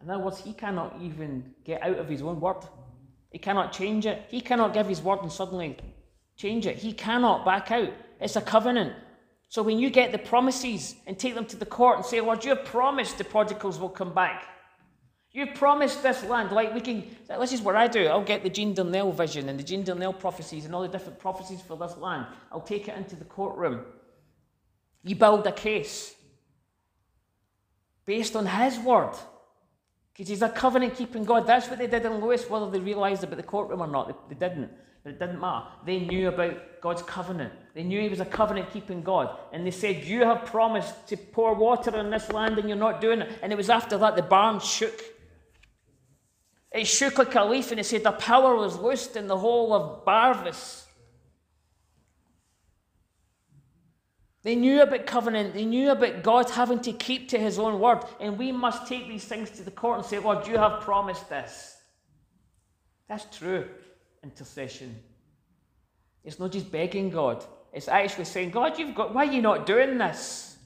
[0.02, 2.64] In other words, He cannot even get out of His own word.
[3.30, 4.24] He cannot change it.
[4.28, 5.76] He cannot give His word and suddenly
[6.36, 6.76] change it.
[6.76, 7.92] He cannot back out.
[8.20, 8.94] It's a covenant.
[9.48, 12.44] So when you get the promises and take them to the court and say, Lord,
[12.44, 14.44] you have promised the prodigals will come back.
[15.38, 16.50] You've promised this land.
[16.50, 18.06] Like we can, this is what I do.
[18.06, 21.20] I'll get the Jean Darnall vision and the Jean Darnall prophecies and all the different
[21.20, 22.26] prophecies for this land.
[22.50, 23.82] I'll take it into the courtroom.
[25.04, 26.12] You build a case
[28.04, 29.14] based on his word.
[30.12, 31.46] Because he's a covenant keeping God.
[31.46, 34.08] That's what they did in Lewis, whether they realised about the courtroom or not.
[34.08, 34.72] They, they didn't.
[35.04, 35.66] But it didn't matter.
[35.86, 37.52] They knew about God's covenant.
[37.74, 39.38] They knew he was a covenant keeping God.
[39.52, 43.00] And they said, You have promised to pour water on this land and you're not
[43.00, 43.38] doing it.
[43.40, 45.00] And it was after that the barn shook.
[46.78, 49.74] It shook like a leaf and it said the power was loosed in the whole
[49.74, 50.84] of Barvas.
[54.44, 55.54] They knew about covenant.
[55.54, 58.04] They knew about God having to keep to his own word.
[58.20, 61.28] And we must take these things to the court and say, Lord, you have promised
[61.28, 61.76] this.
[63.08, 63.66] That's true
[64.22, 64.96] intercession.
[66.24, 67.44] It's not just begging God.
[67.72, 70.56] It's actually saying, God, you've got, why are you not doing this?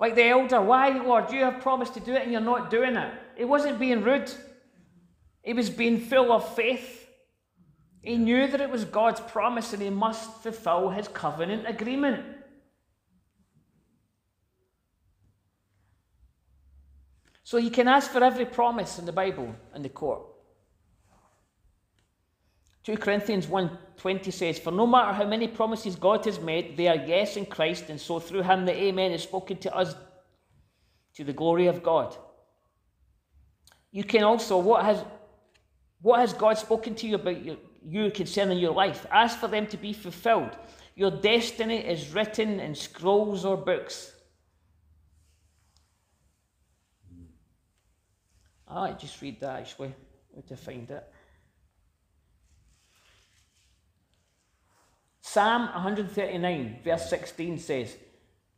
[0.00, 2.96] Like the elder, why, Lord, you have promised to do it and you're not doing
[2.96, 3.14] it.
[3.36, 4.32] It wasn't being rude.
[5.44, 7.08] He was being full of faith.
[8.00, 12.24] He knew that it was God's promise and he must fulfill his covenant agreement.
[17.44, 20.22] So you can ask for every promise in the Bible in the court.
[22.84, 26.96] 2 Corinthians 1.20 says, For no matter how many promises God has made, they are
[26.96, 29.94] yes in Christ, and so through him the Amen is spoken to us
[31.14, 32.14] to the glory of God.
[33.90, 35.02] You can also, what has,
[36.04, 37.56] what has God spoken to you about your,
[37.88, 39.06] you concerning your life?
[39.10, 40.50] Ask for them to be fulfilled.
[40.94, 44.12] Your destiny is written in scrolls or books.
[48.68, 49.94] Ah, I just read that actually,
[50.30, 51.04] where to find it.
[55.22, 57.96] Psalm 139, verse 16 says,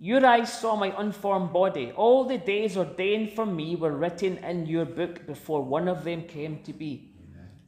[0.01, 1.93] Your eyes saw my unformed body.
[1.95, 6.23] All the days ordained for me were written in your book before one of them
[6.23, 7.13] came to be.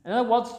[0.09, 0.51] In other words,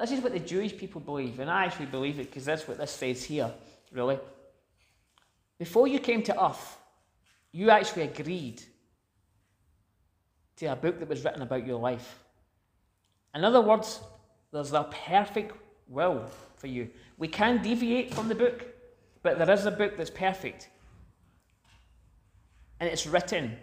[0.00, 2.78] this is what the Jewish people believe, and I actually believe it because that's what
[2.78, 3.52] this says here,
[3.92, 4.18] really.
[5.58, 6.78] Before you came to earth,
[7.52, 8.62] you actually agreed
[10.56, 12.20] to a book that was written about your life.
[13.34, 14.00] In other words,
[14.50, 15.54] there's a perfect
[15.86, 16.24] will
[16.56, 16.88] for you.
[17.18, 18.64] We can deviate from the book,
[19.22, 20.70] but there is a book that's perfect.
[22.80, 23.58] And it's written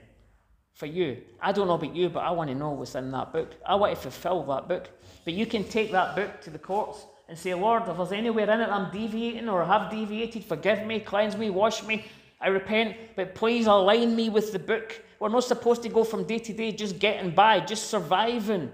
[0.78, 1.18] for you.
[1.42, 3.56] I don't know about you, but I want to know what's in that book.
[3.66, 4.88] I want to fulfill that book.
[5.26, 8.50] But you can take that book to the courts and say, Lord, if there's anywhere
[8.50, 12.06] in it I'm deviating or have deviated, forgive me, cleanse me, wash me.
[12.40, 15.02] I repent, but please align me with the book.
[15.20, 18.72] We're not supposed to go from day to day just getting by, just surviving.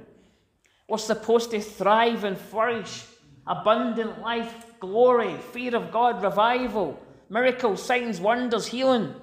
[0.89, 3.05] We're supposed to thrive and flourish
[3.47, 9.15] abundant life, glory, fear of God, revival, miracles, signs, wonders, healing,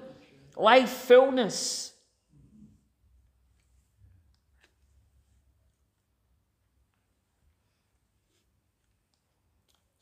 [0.57, 1.90] life, fullness.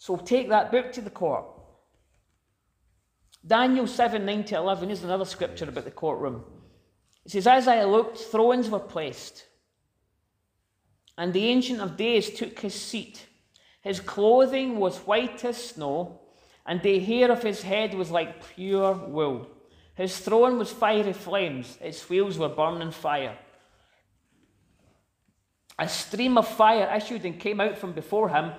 [0.09, 1.45] So take that book to the court.
[3.45, 6.43] Daniel 7 9 to 11 is another scripture about the courtroom.
[7.23, 9.45] It says, As I looked, thrones were placed,
[11.15, 13.27] and the Ancient of Days took his seat.
[13.81, 16.21] His clothing was white as snow,
[16.65, 19.47] and the hair of his head was like pure wool.
[19.93, 23.37] His throne was fiery flames, its wheels were burning fire.
[25.77, 28.53] A stream of fire issued and came out from before him.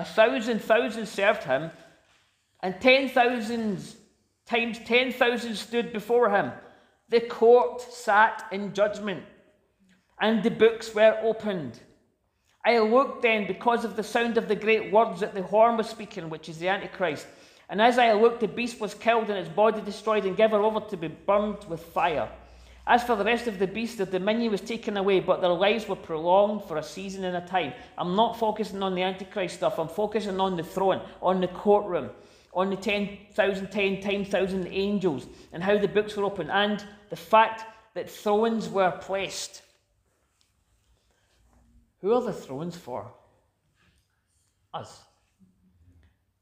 [0.00, 1.70] A thousand thousand served him,
[2.60, 3.96] and ten thousands
[4.46, 6.52] times ten thousand stood before him.
[7.10, 9.24] The court sat in judgment,
[10.18, 11.78] and the books were opened.
[12.64, 15.90] I looked then because of the sound of the great words that the horn was
[15.90, 17.26] speaking, which is the Antichrist.
[17.68, 20.80] And as I looked, the beast was killed and its body destroyed and given over
[20.80, 22.30] to be burned with fire.
[22.90, 25.86] As for the rest of the beasts, their dominion was taken away, but their lives
[25.86, 27.72] were prolonged for a season and a time.
[27.96, 32.10] I'm not focusing on the Antichrist stuff, I'm focusing on the throne, on the courtroom,
[32.52, 37.16] on the 10,000, 10 times 1,000 angels, and how the books were opened, and the
[37.16, 39.62] fact that thrones were placed.
[42.00, 43.12] Who are the thrones for?
[44.74, 45.00] Us.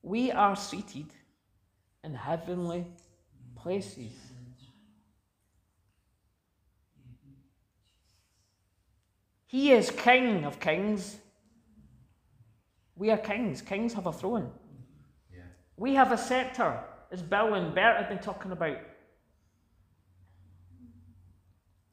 [0.01, 1.13] We are seated
[2.03, 2.87] in heavenly
[3.55, 4.28] places.
[9.49, 11.17] He is King of kings.
[12.95, 13.63] We are kings.
[13.63, 14.51] Kings have a throne.
[15.35, 15.41] Yeah.
[15.79, 16.79] We have a scepter,
[17.11, 18.77] as Bill and Bert have been talking about.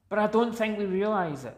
[0.09, 1.57] But I don't think we realise it.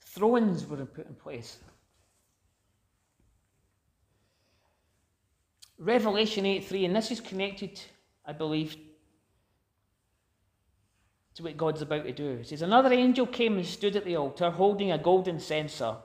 [0.00, 1.58] Thrones were put in place.
[5.78, 7.80] Revelation 8 3, and this is connected,
[8.24, 8.76] I believe,
[11.36, 12.30] to what God's about to do.
[12.40, 15.96] It says, Another angel came and stood at the altar holding a golden censer,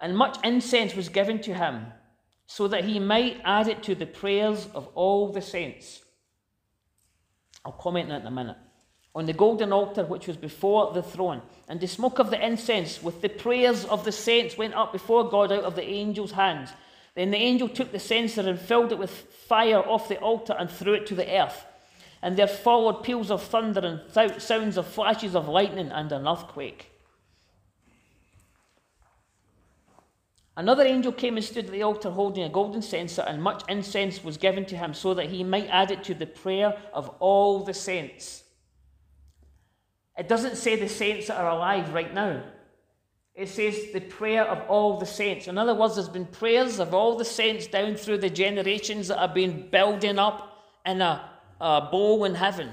[0.00, 1.86] and much incense was given to him,
[2.46, 6.02] so that he might add it to the prayers of all the saints.
[7.64, 8.56] I'll comment on it in a minute
[9.14, 11.42] on the golden altar which was before the throne.
[11.68, 15.28] And the smoke of the incense with the prayers of the saints went up before
[15.28, 16.70] God out of the angel's hands.
[17.14, 20.70] Then the angel took the censer and filled it with fire off the altar and
[20.70, 21.66] threw it to the earth.
[22.22, 26.26] And there followed peals of thunder and th- sounds of flashes of lightning and an
[26.26, 26.88] earthquake.
[30.56, 34.22] Another angel came and stood at the altar holding a golden censer, and much incense
[34.22, 37.60] was given to him so that he might add it to the prayer of all
[37.60, 38.44] the saints.
[40.16, 42.42] It doesn't say the saints that are alive right now.
[43.34, 45.48] It says the prayer of all the saints.
[45.48, 49.18] In other words, there's been prayers of all the saints down through the generations that
[49.18, 51.31] have been building up in a,
[51.62, 52.70] Uh, a bowl in heaven.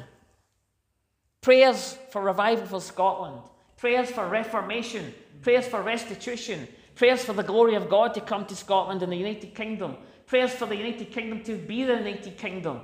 [1.41, 3.39] Prayers for revival for Scotland.
[3.79, 8.55] prayers for reformation, prayers for restitution, prayers for the glory of God to come to
[8.55, 12.81] Scotland and the United Kingdom, prayers for the United Kingdom to be the United Kingdom,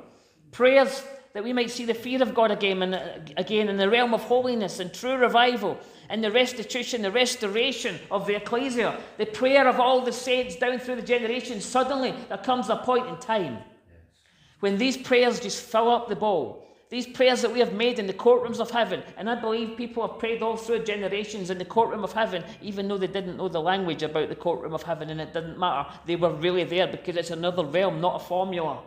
[0.52, 1.04] prayers
[1.34, 4.14] that we might see the fear of God again, and, uh, again in the realm
[4.14, 5.78] of holiness and true revival,
[6.08, 10.80] and the restitution, the restoration of the ecclesia, the prayer of all the saints down
[10.80, 11.66] through the generations.
[11.66, 13.58] Suddenly, there comes a point in time
[14.60, 16.66] when these prayers just fill up the bowl.
[16.90, 20.08] These prayers that we have made in the courtrooms of heaven, and I believe people
[20.08, 23.50] have prayed all through generations in the courtroom of heaven, even though they didn't know
[23.50, 25.90] the language about the courtroom of heaven, and it didn't matter.
[26.06, 28.84] They were really there because it's another realm, not a formula.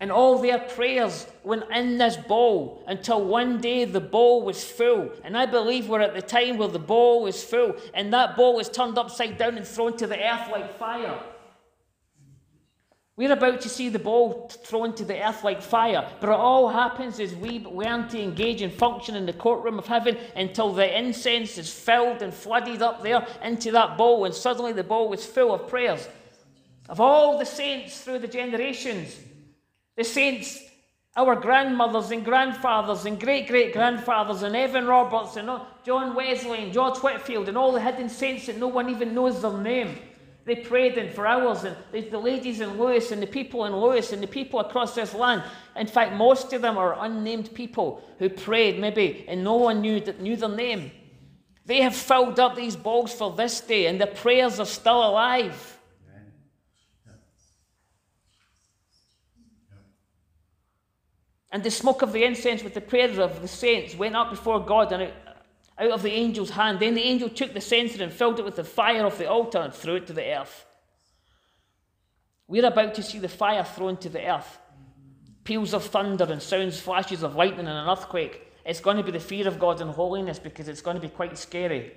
[0.00, 5.12] And all their prayers went in this bowl until one day the bowl was full.
[5.22, 8.58] And I believe we're at the time where the bowl is full, and that bowl
[8.58, 11.22] is turned upside down and thrown to the earth like fire.
[13.14, 16.68] We're about to see the ball thrown to the earth like fire, but it all
[16.68, 20.98] happens as we learn to engage and function in the courtroom of heaven until the
[20.98, 25.26] incense is filled and flooded up there into that bowl, and suddenly the bowl is
[25.26, 26.08] full of prayers
[26.88, 29.18] of all the saints through the generations.
[29.96, 30.58] The saints,
[31.14, 35.50] our grandmothers and grandfathers and great great grandfathers, and Evan Roberts and
[35.84, 39.42] John Wesley and George Whitefield, and all the hidden saints that no one even knows
[39.42, 39.98] their name.
[40.44, 44.12] They prayed in for hours, and the ladies in Lewis, and the people in Lewis,
[44.12, 45.44] and the people across this land.
[45.76, 50.00] In fact, most of them are unnamed people who prayed, maybe, and no one knew,
[50.00, 50.90] that knew their name.
[51.64, 55.78] They have filled up these bowls for this day, and the prayers are still alive.
[61.52, 64.58] And the smoke of the incense with the prayers of the saints went up before
[64.58, 65.12] God and out,
[65.78, 66.80] out of the angel's hand.
[66.80, 69.58] Then the angel took the censer and filled it with the fire of the altar
[69.58, 70.66] and threw it to the earth.
[72.46, 74.58] We're about to see the fire thrown to the earth.
[75.44, 78.52] Peals of thunder and sounds, flashes of lightning and an earthquake.
[78.64, 81.08] It's going to be the fear of God and holiness because it's going to be
[81.08, 81.92] quite scary.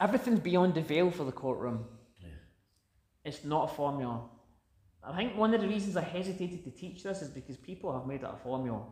[0.00, 1.84] Everything's beyond the veil for the courtroom.
[2.20, 2.28] Yeah.
[3.24, 4.22] It's not a formula.
[5.02, 8.06] I think one of the reasons I hesitated to teach this is because people have
[8.06, 8.82] made it a formula.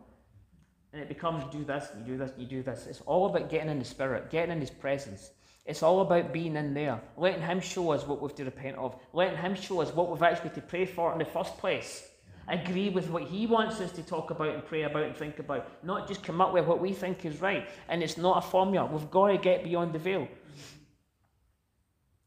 [0.93, 2.87] And it becomes do this, and you do this, and you do this.
[2.87, 5.31] It's all about getting in the spirit, getting in his presence.
[5.65, 8.95] It's all about being in there, letting him show us what we've to repent of,
[9.13, 12.07] letting him show us what we've actually to pray for in the first place.
[12.47, 15.83] Agree with what he wants us to talk about and pray about and think about,
[15.83, 17.67] not just come up with what we think is right.
[17.89, 18.85] And it's not a formula.
[18.85, 20.27] We've got to get beyond the veil.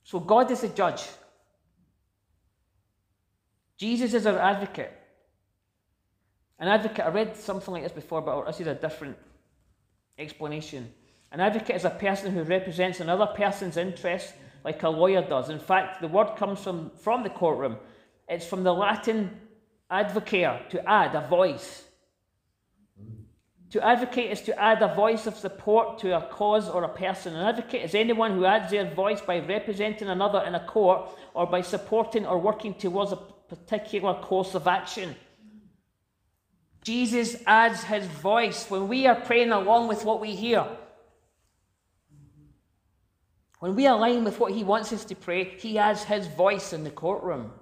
[0.09, 1.03] So God is a judge.
[3.77, 4.91] Jesus is our advocate.
[6.59, 9.19] An advocate, I read something like this before, but this is a different
[10.19, 10.91] explanation.
[11.31, 14.33] An advocate is a person who represents another person's interest
[14.65, 15.51] like a lawyer does.
[15.51, 17.77] In fact, the word comes from, from the courtroom.
[18.31, 19.39] It's from the Latin
[19.91, 21.85] advocare, to add a voice.
[23.73, 27.35] To advocate is to add a voice of support to a cause or a person.
[27.35, 31.47] An advocate is anyone who adds their voice by representing another in a court or
[31.47, 35.15] by supporting or working towards a particular course of action.
[36.83, 40.67] Jesus adds his voice when we are praying along with what we hear.
[43.59, 46.85] When we align with what he wants us to pray, he adds his voice in
[46.85, 47.53] the courtroom.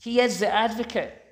[0.00, 1.22] He is the advocate.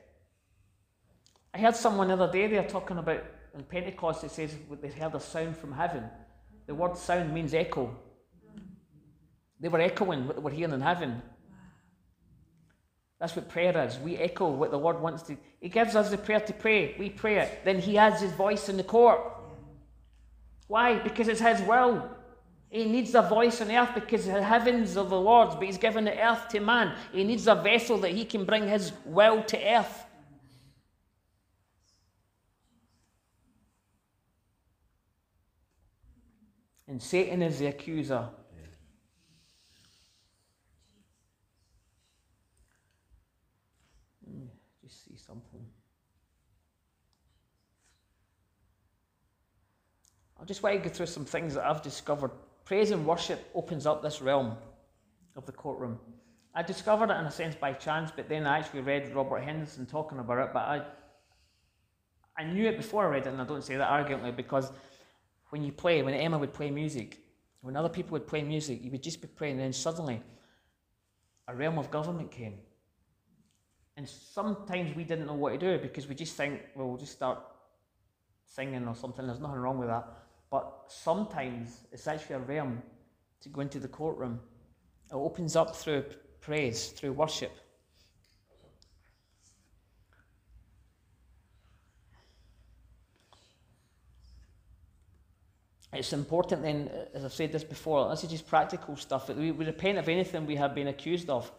[1.54, 3.22] I heard someone the other day there talking about
[3.54, 6.02] in Pentecost it says they heard a sound from heaven.
[6.66, 7.96] The word sound means echo.
[9.60, 11.22] They were echoing what they were hearing in heaven.
[13.20, 13.98] That's what prayer is.
[13.98, 15.36] We echo what the Lord wants to.
[15.60, 16.96] He gives us the prayer to pray.
[16.98, 17.64] We pray it.
[17.64, 19.20] Then He adds His voice in the court.
[20.66, 20.98] Why?
[20.98, 22.10] Because it's His will.
[22.68, 26.04] He needs a voice on earth because the heavens are the Lord's, but He's given
[26.04, 26.96] the earth to man.
[27.12, 30.03] He needs a vessel that He can bring His will to earth.
[36.86, 38.28] And Satan is the accuser.
[44.82, 45.64] Just see something.
[50.40, 52.30] I just want to go through some things that I've discovered.
[52.66, 54.56] Praise and worship opens up this realm
[55.36, 55.98] of the courtroom.
[56.54, 59.86] I discovered it in a sense by chance, but then I actually read Robert Henderson
[59.86, 60.50] talking about it.
[60.52, 60.82] But I,
[62.38, 64.70] I knew it before I read it, and I don't say that arrogantly because
[65.54, 67.20] when you play, when Emma would play music,
[67.60, 70.20] when other people would play music, you would just be praying, and then suddenly
[71.46, 72.54] a realm of government came.
[73.96, 77.12] And sometimes we didn't know what to do because we just think, well, we'll just
[77.12, 77.38] start
[78.44, 79.24] singing or something.
[79.28, 80.08] There's nothing wrong with that.
[80.50, 82.82] But sometimes it's actually a realm
[83.42, 84.40] to go into the courtroom.
[85.08, 86.02] It opens up through
[86.40, 87.52] praise, through worship.
[95.94, 99.28] It's important then, as I've said this before, this is just practical stuff.
[99.28, 101.50] We, we repent of anything we have been accused of.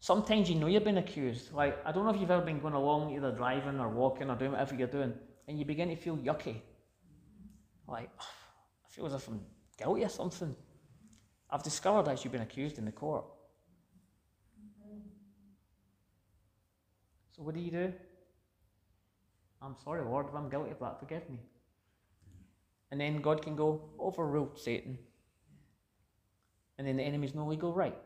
[0.00, 1.52] Sometimes you know you've been accused.
[1.52, 4.36] Like, I don't know if you've ever been going along, either driving or walking or
[4.36, 5.12] doing whatever you're doing,
[5.46, 6.56] and you begin to feel yucky.
[7.86, 8.24] Like, oh,
[8.86, 9.40] I feel as if I'm
[9.76, 10.54] guilty or something.
[11.50, 13.24] I've discovered that you've been accused in the court.
[17.36, 17.92] So what do you do?
[19.60, 21.40] I'm sorry, Lord, if I'm guilty of that, forgive me.
[22.90, 24.98] And then God can go, overrule Satan.
[26.78, 27.96] And then the enemy's no legal right.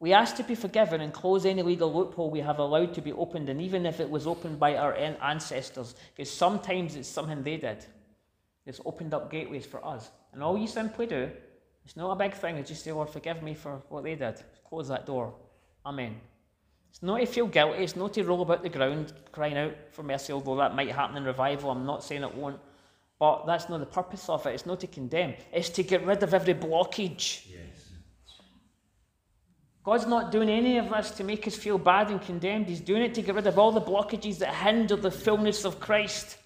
[0.00, 3.12] We ask to be forgiven and close any legal loophole we have allowed to be
[3.12, 7.56] opened, and even if it was opened by our ancestors, because sometimes it's something they
[7.56, 7.84] did.
[8.64, 10.10] It's opened up gateways for us.
[10.32, 11.30] And all you simply do,
[11.84, 14.40] it's not a big thing, it's just say, Lord, forgive me for what they did.
[14.68, 15.34] Close that door.
[15.84, 16.20] Amen.
[16.90, 20.02] It's not to feel guilty, it's not to roll about the ground crying out for
[20.02, 21.70] mercy, although that might happen in revival.
[21.70, 22.58] I'm not saying it won't.
[23.18, 24.54] But that's not the purpose of it.
[24.54, 27.42] It's not to condemn, it's to get rid of every blockage.
[27.50, 27.68] Yes.
[29.84, 32.66] God's not doing any of this to make us feel bad and condemned.
[32.66, 35.80] He's doing it to get rid of all the blockages that hinder the fullness of
[35.80, 36.36] Christ.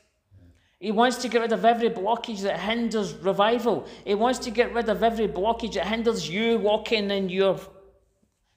[0.79, 3.87] He wants to get rid of every blockage that hinders revival.
[4.05, 7.59] He wants to get rid of every blockage that hinders you walking in your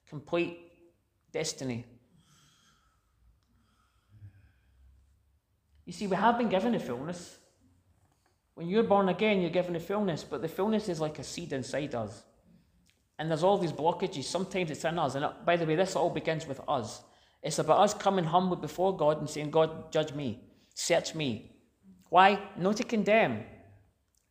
[0.08, 0.65] complete
[1.36, 1.86] destiny.
[5.86, 7.38] You see, we have been given a fullness.
[8.56, 11.52] When you're born again, you're given a fullness, but the fullness is like a seed
[11.52, 12.24] inside us.
[13.20, 14.24] And there's all these blockages.
[14.24, 15.16] Sometimes it's in us.
[15.16, 17.04] And uh, by the way, this all begins with us.
[17.44, 20.40] It's about us coming humble before God and saying, God, judge me,
[20.74, 21.52] search me,
[22.10, 22.40] why?
[22.58, 23.44] Not to condemn,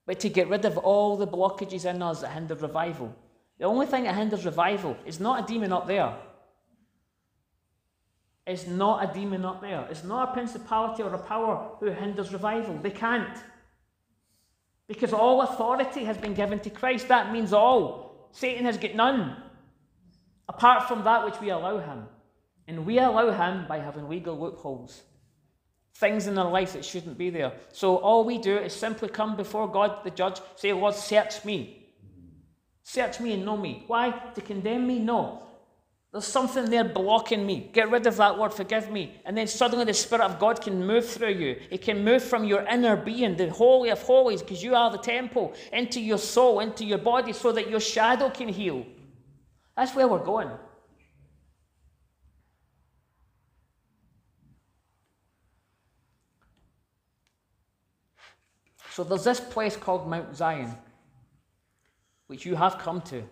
[0.07, 3.15] but to get rid of all the blockages in us that hinder revival.
[3.59, 6.15] The only thing that hinders revival is not a demon up there.
[8.47, 9.87] It's not a demon up there.
[9.91, 12.79] It's not a principality or a power who hinders revival.
[12.79, 13.39] They can't.
[14.87, 17.09] Because all authority has been given to Christ.
[17.09, 18.29] That means all.
[18.33, 19.37] Satan has got none.
[20.49, 22.05] Apart from that which we allow him.
[22.69, 25.03] And we allow him by having legal loopholes
[25.97, 27.53] things in our life that shouldn't be there.
[27.73, 31.87] So all we do is simply come before God, the judge, say, Lord, search me.
[32.83, 33.85] Search me and know me.
[33.87, 34.11] Why?
[34.35, 34.99] To condemn me?
[34.99, 35.43] No.
[36.15, 37.69] There's something there blocking me.
[37.73, 39.21] Get rid of that word, forgive me.
[39.25, 41.61] And then suddenly the Spirit of God can move through you.
[41.73, 44.99] It can move from your inner being, the Holy of Holies, because you are the
[44.99, 48.87] temple, into your soul, into your body, so that your shadow can heal.
[49.77, 50.51] That's where we're going.
[58.93, 60.79] So there's this place called Mount Zion,
[62.29, 63.25] which you have come to.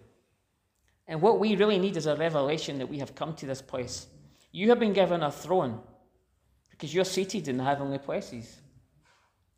[1.09, 4.07] And what we really need is a revelation that we have come to this place.
[4.53, 5.80] You have been given a throne
[6.70, 8.61] because you're seated in the heavenly places.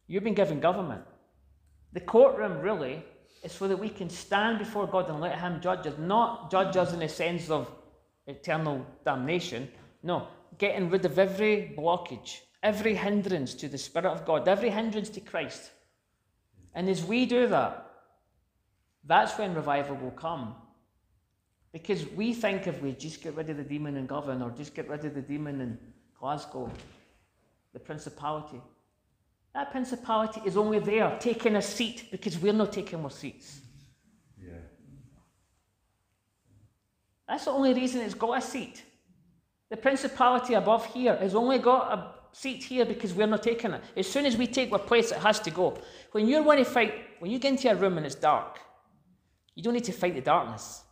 [0.07, 1.03] You've been given government.
[1.93, 3.05] The courtroom really
[3.43, 6.77] is so that we can stand before God and let Him judge us, not judge
[6.77, 7.71] us in the sense of
[8.27, 9.69] eternal damnation.
[10.03, 10.29] No,
[10.59, 15.21] getting rid of every blockage, every hindrance to the Spirit of God, every hindrance to
[15.21, 15.71] Christ.
[16.75, 17.91] And as we do that,
[19.07, 20.55] that's when revival will come.
[21.75, 24.77] Because we think if we just get rid of the demon in Govan or just
[24.77, 25.77] get rid of the demon in
[26.17, 26.71] Glasgow,
[27.73, 28.63] the principality,
[29.55, 33.61] that principality is only there taking a seat because we're not taking our seats.
[34.41, 34.53] Yeah.
[37.27, 38.85] That's the only reason it's got a seat.
[39.69, 43.83] The principality above here has only got a seat here because we're not taking it.
[43.97, 45.77] As soon as we take our place, it has to go.
[46.13, 48.61] When you're want to fight, when you get into a room and it's dark,
[49.57, 50.85] you don't need to fight the darkness.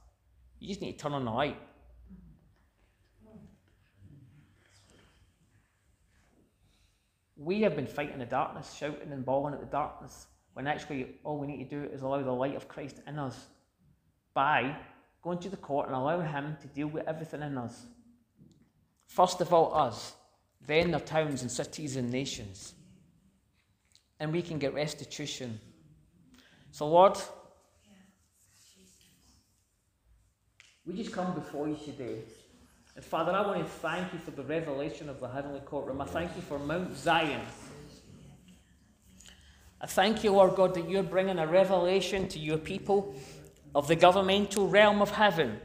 [0.62, 1.58] You just need to turn on the light.
[7.36, 11.36] We have been fighting the darkness, shouting and bawling at the darkness, when actually all
[11.36, 13.48] we need to do is allow the light of Christ in us
[14.34, 14.76] by
[15.20, 17.84] going to the court and allowing Him to deal with everything in us.
[19.08, 20.14] First of all, us
[20.64, 22.74] then their towns and cities and nations.
[24.20, 25.58] And we can get restitution.
[26.70, 27.18] So, Lord,
[30.84, 32.18] we just come before you today.
[32.96, 36.00] And Father, I want to thank you for the revelation of the heavenly courtroom.
[36.00, 37.40] I thank you for Mount Zion.
[39.80, 43.14] I thank you, Lord God, that you're bringing a revelation to your people
[43.74, 45.58] of the governmental realm of heaven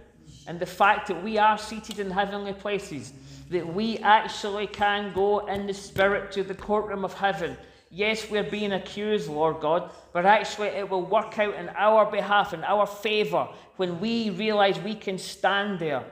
[0.47, 3.11] and the fact that we are seated in heavenly places,
[3.49, 7.57] that we actually can go in the Spirit to the courtroom of heaven.
[7.89, 12.53] Yes, we're being accused, Lord God, but actually it will work out in our behalf,
[12.53, 16.03] in our favour, when we realize we can stand there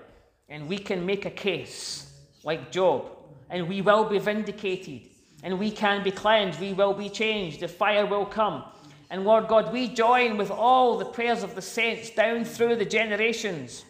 [0.47, 2.13] and we can make a case
[2.43, 3.07] like Job,
[3.49, 5.01] and we will be vindicated,
[5.43, 8.63] and we can be cleansed, we will be changed, the fire will come.
[9.09, 12.85] And Lord God, we join with all the prayers of the saints down through the
[12.85, 13.83] generations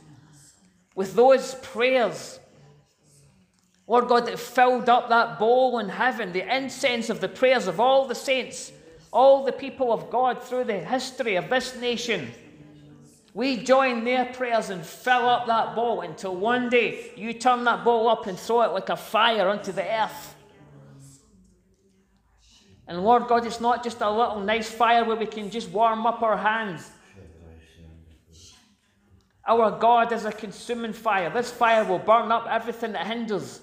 [0.96, 2.40] with those prayers,
[3.88, 7.80] Lord God, that filled up that bowl in heaven, the incense of the prayers of
[7.80, 8.72] all the saints,
[9.14, 12.32] all the people of God through the history of this nation.
[13.36, 17.84] We join their prayers and fill up that bowl until one day you turn that
[17.84, 20.36] bowl up and throw it like a fire onto the earth.
[22.88, 26.06] And Lord God, it's not just a little nice fire where we can just warm
[26.06, 26.90] up our hands.
[29.48, 31.30] Our God is a consuming fire.
[31.30, 33.60] This fire will burn up everything that hinders.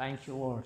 [0.00, 0.64] Thank you, Lord.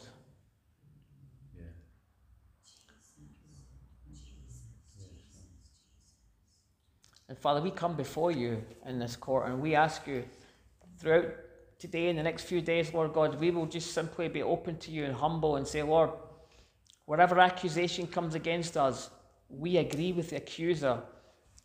[7.29, 10.23] And Father, we come before you in this court and we ask you
[11.01, 11.35] throughout
[11.81, 14.93] today and the next few days, Lord God, we will just simply be open to
[14.93, 16.11] you and humble and say, Lord,
[17.07, 19.11] whatever accusation comes against us,
[19.49, 21.03] we agree with the accuser.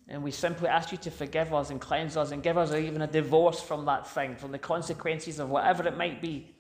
[0.08, 3.04] And we simply ask you to forgive us and cleanse us and give us even
[3.04, 6.56] a divorce from that thing, from the consequences of whatever it might be,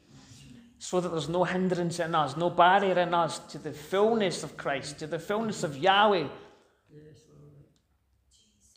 [0.80, 4.55] so that there's no hindrance in us, no barrier in us to the fullness of
[4.55, 6.27] Christ, to the fullness of Yahweh,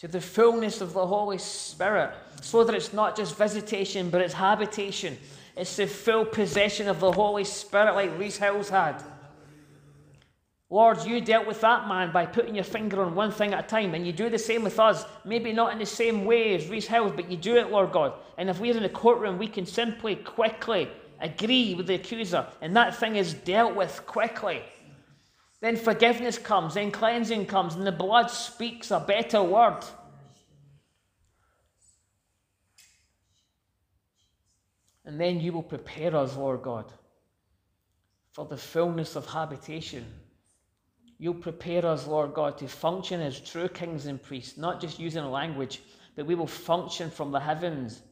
[0.00, 4.34] to the fullness of the Holy Spirit, so that it's not just visitation, but it's
[4.34, 5.16] habitation.
[5.56, 9.00] It's the full possession of the Holy Spirit, like Rees Howells had.
[10.68, 13.68] Lord, you dealt with that man by putting your finger on one thing at a
[13.68, 15.04] time, and you do the same with us.
[15.24, 18.14] Maybe not in the same way as Rees Howells, but you do it, Lord God.
[18.38, 20.88] And if we're in a courtroom, we can simply, quickly
[21.22, 24.62] agree with the accuser, and that thing is dealt with quickly.
[25.60, 29.84] Then forgiveness comes, then cleansing comes, and the blood speaks a better word.
[35.04, 36.92] And then you will prepare us, Lord God,
[38.32, 40.04] for the fullness of habitation.
[41.18, 45.24] You'll prepare us, Lord God, to function as true kings and priests, not just using
[45.24, 45.80] language,
[46.16, 48.02] but we will function from the heavens.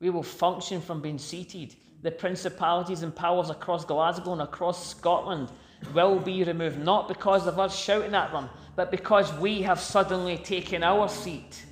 [0.00, 1.74] We will function from being seated.
[2.02, 5.50] The principalities and powers across Glasgow and across Scotland
[5.92, 10.38] will be removed, not because of us shouting at them, but because we have suddenly
[10.38, 11.64] taken our seat.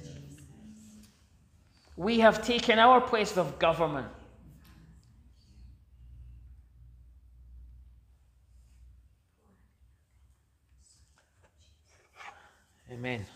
[1.96, 4.08] We have taken our place of government.
[12.92, 13.26] Amen.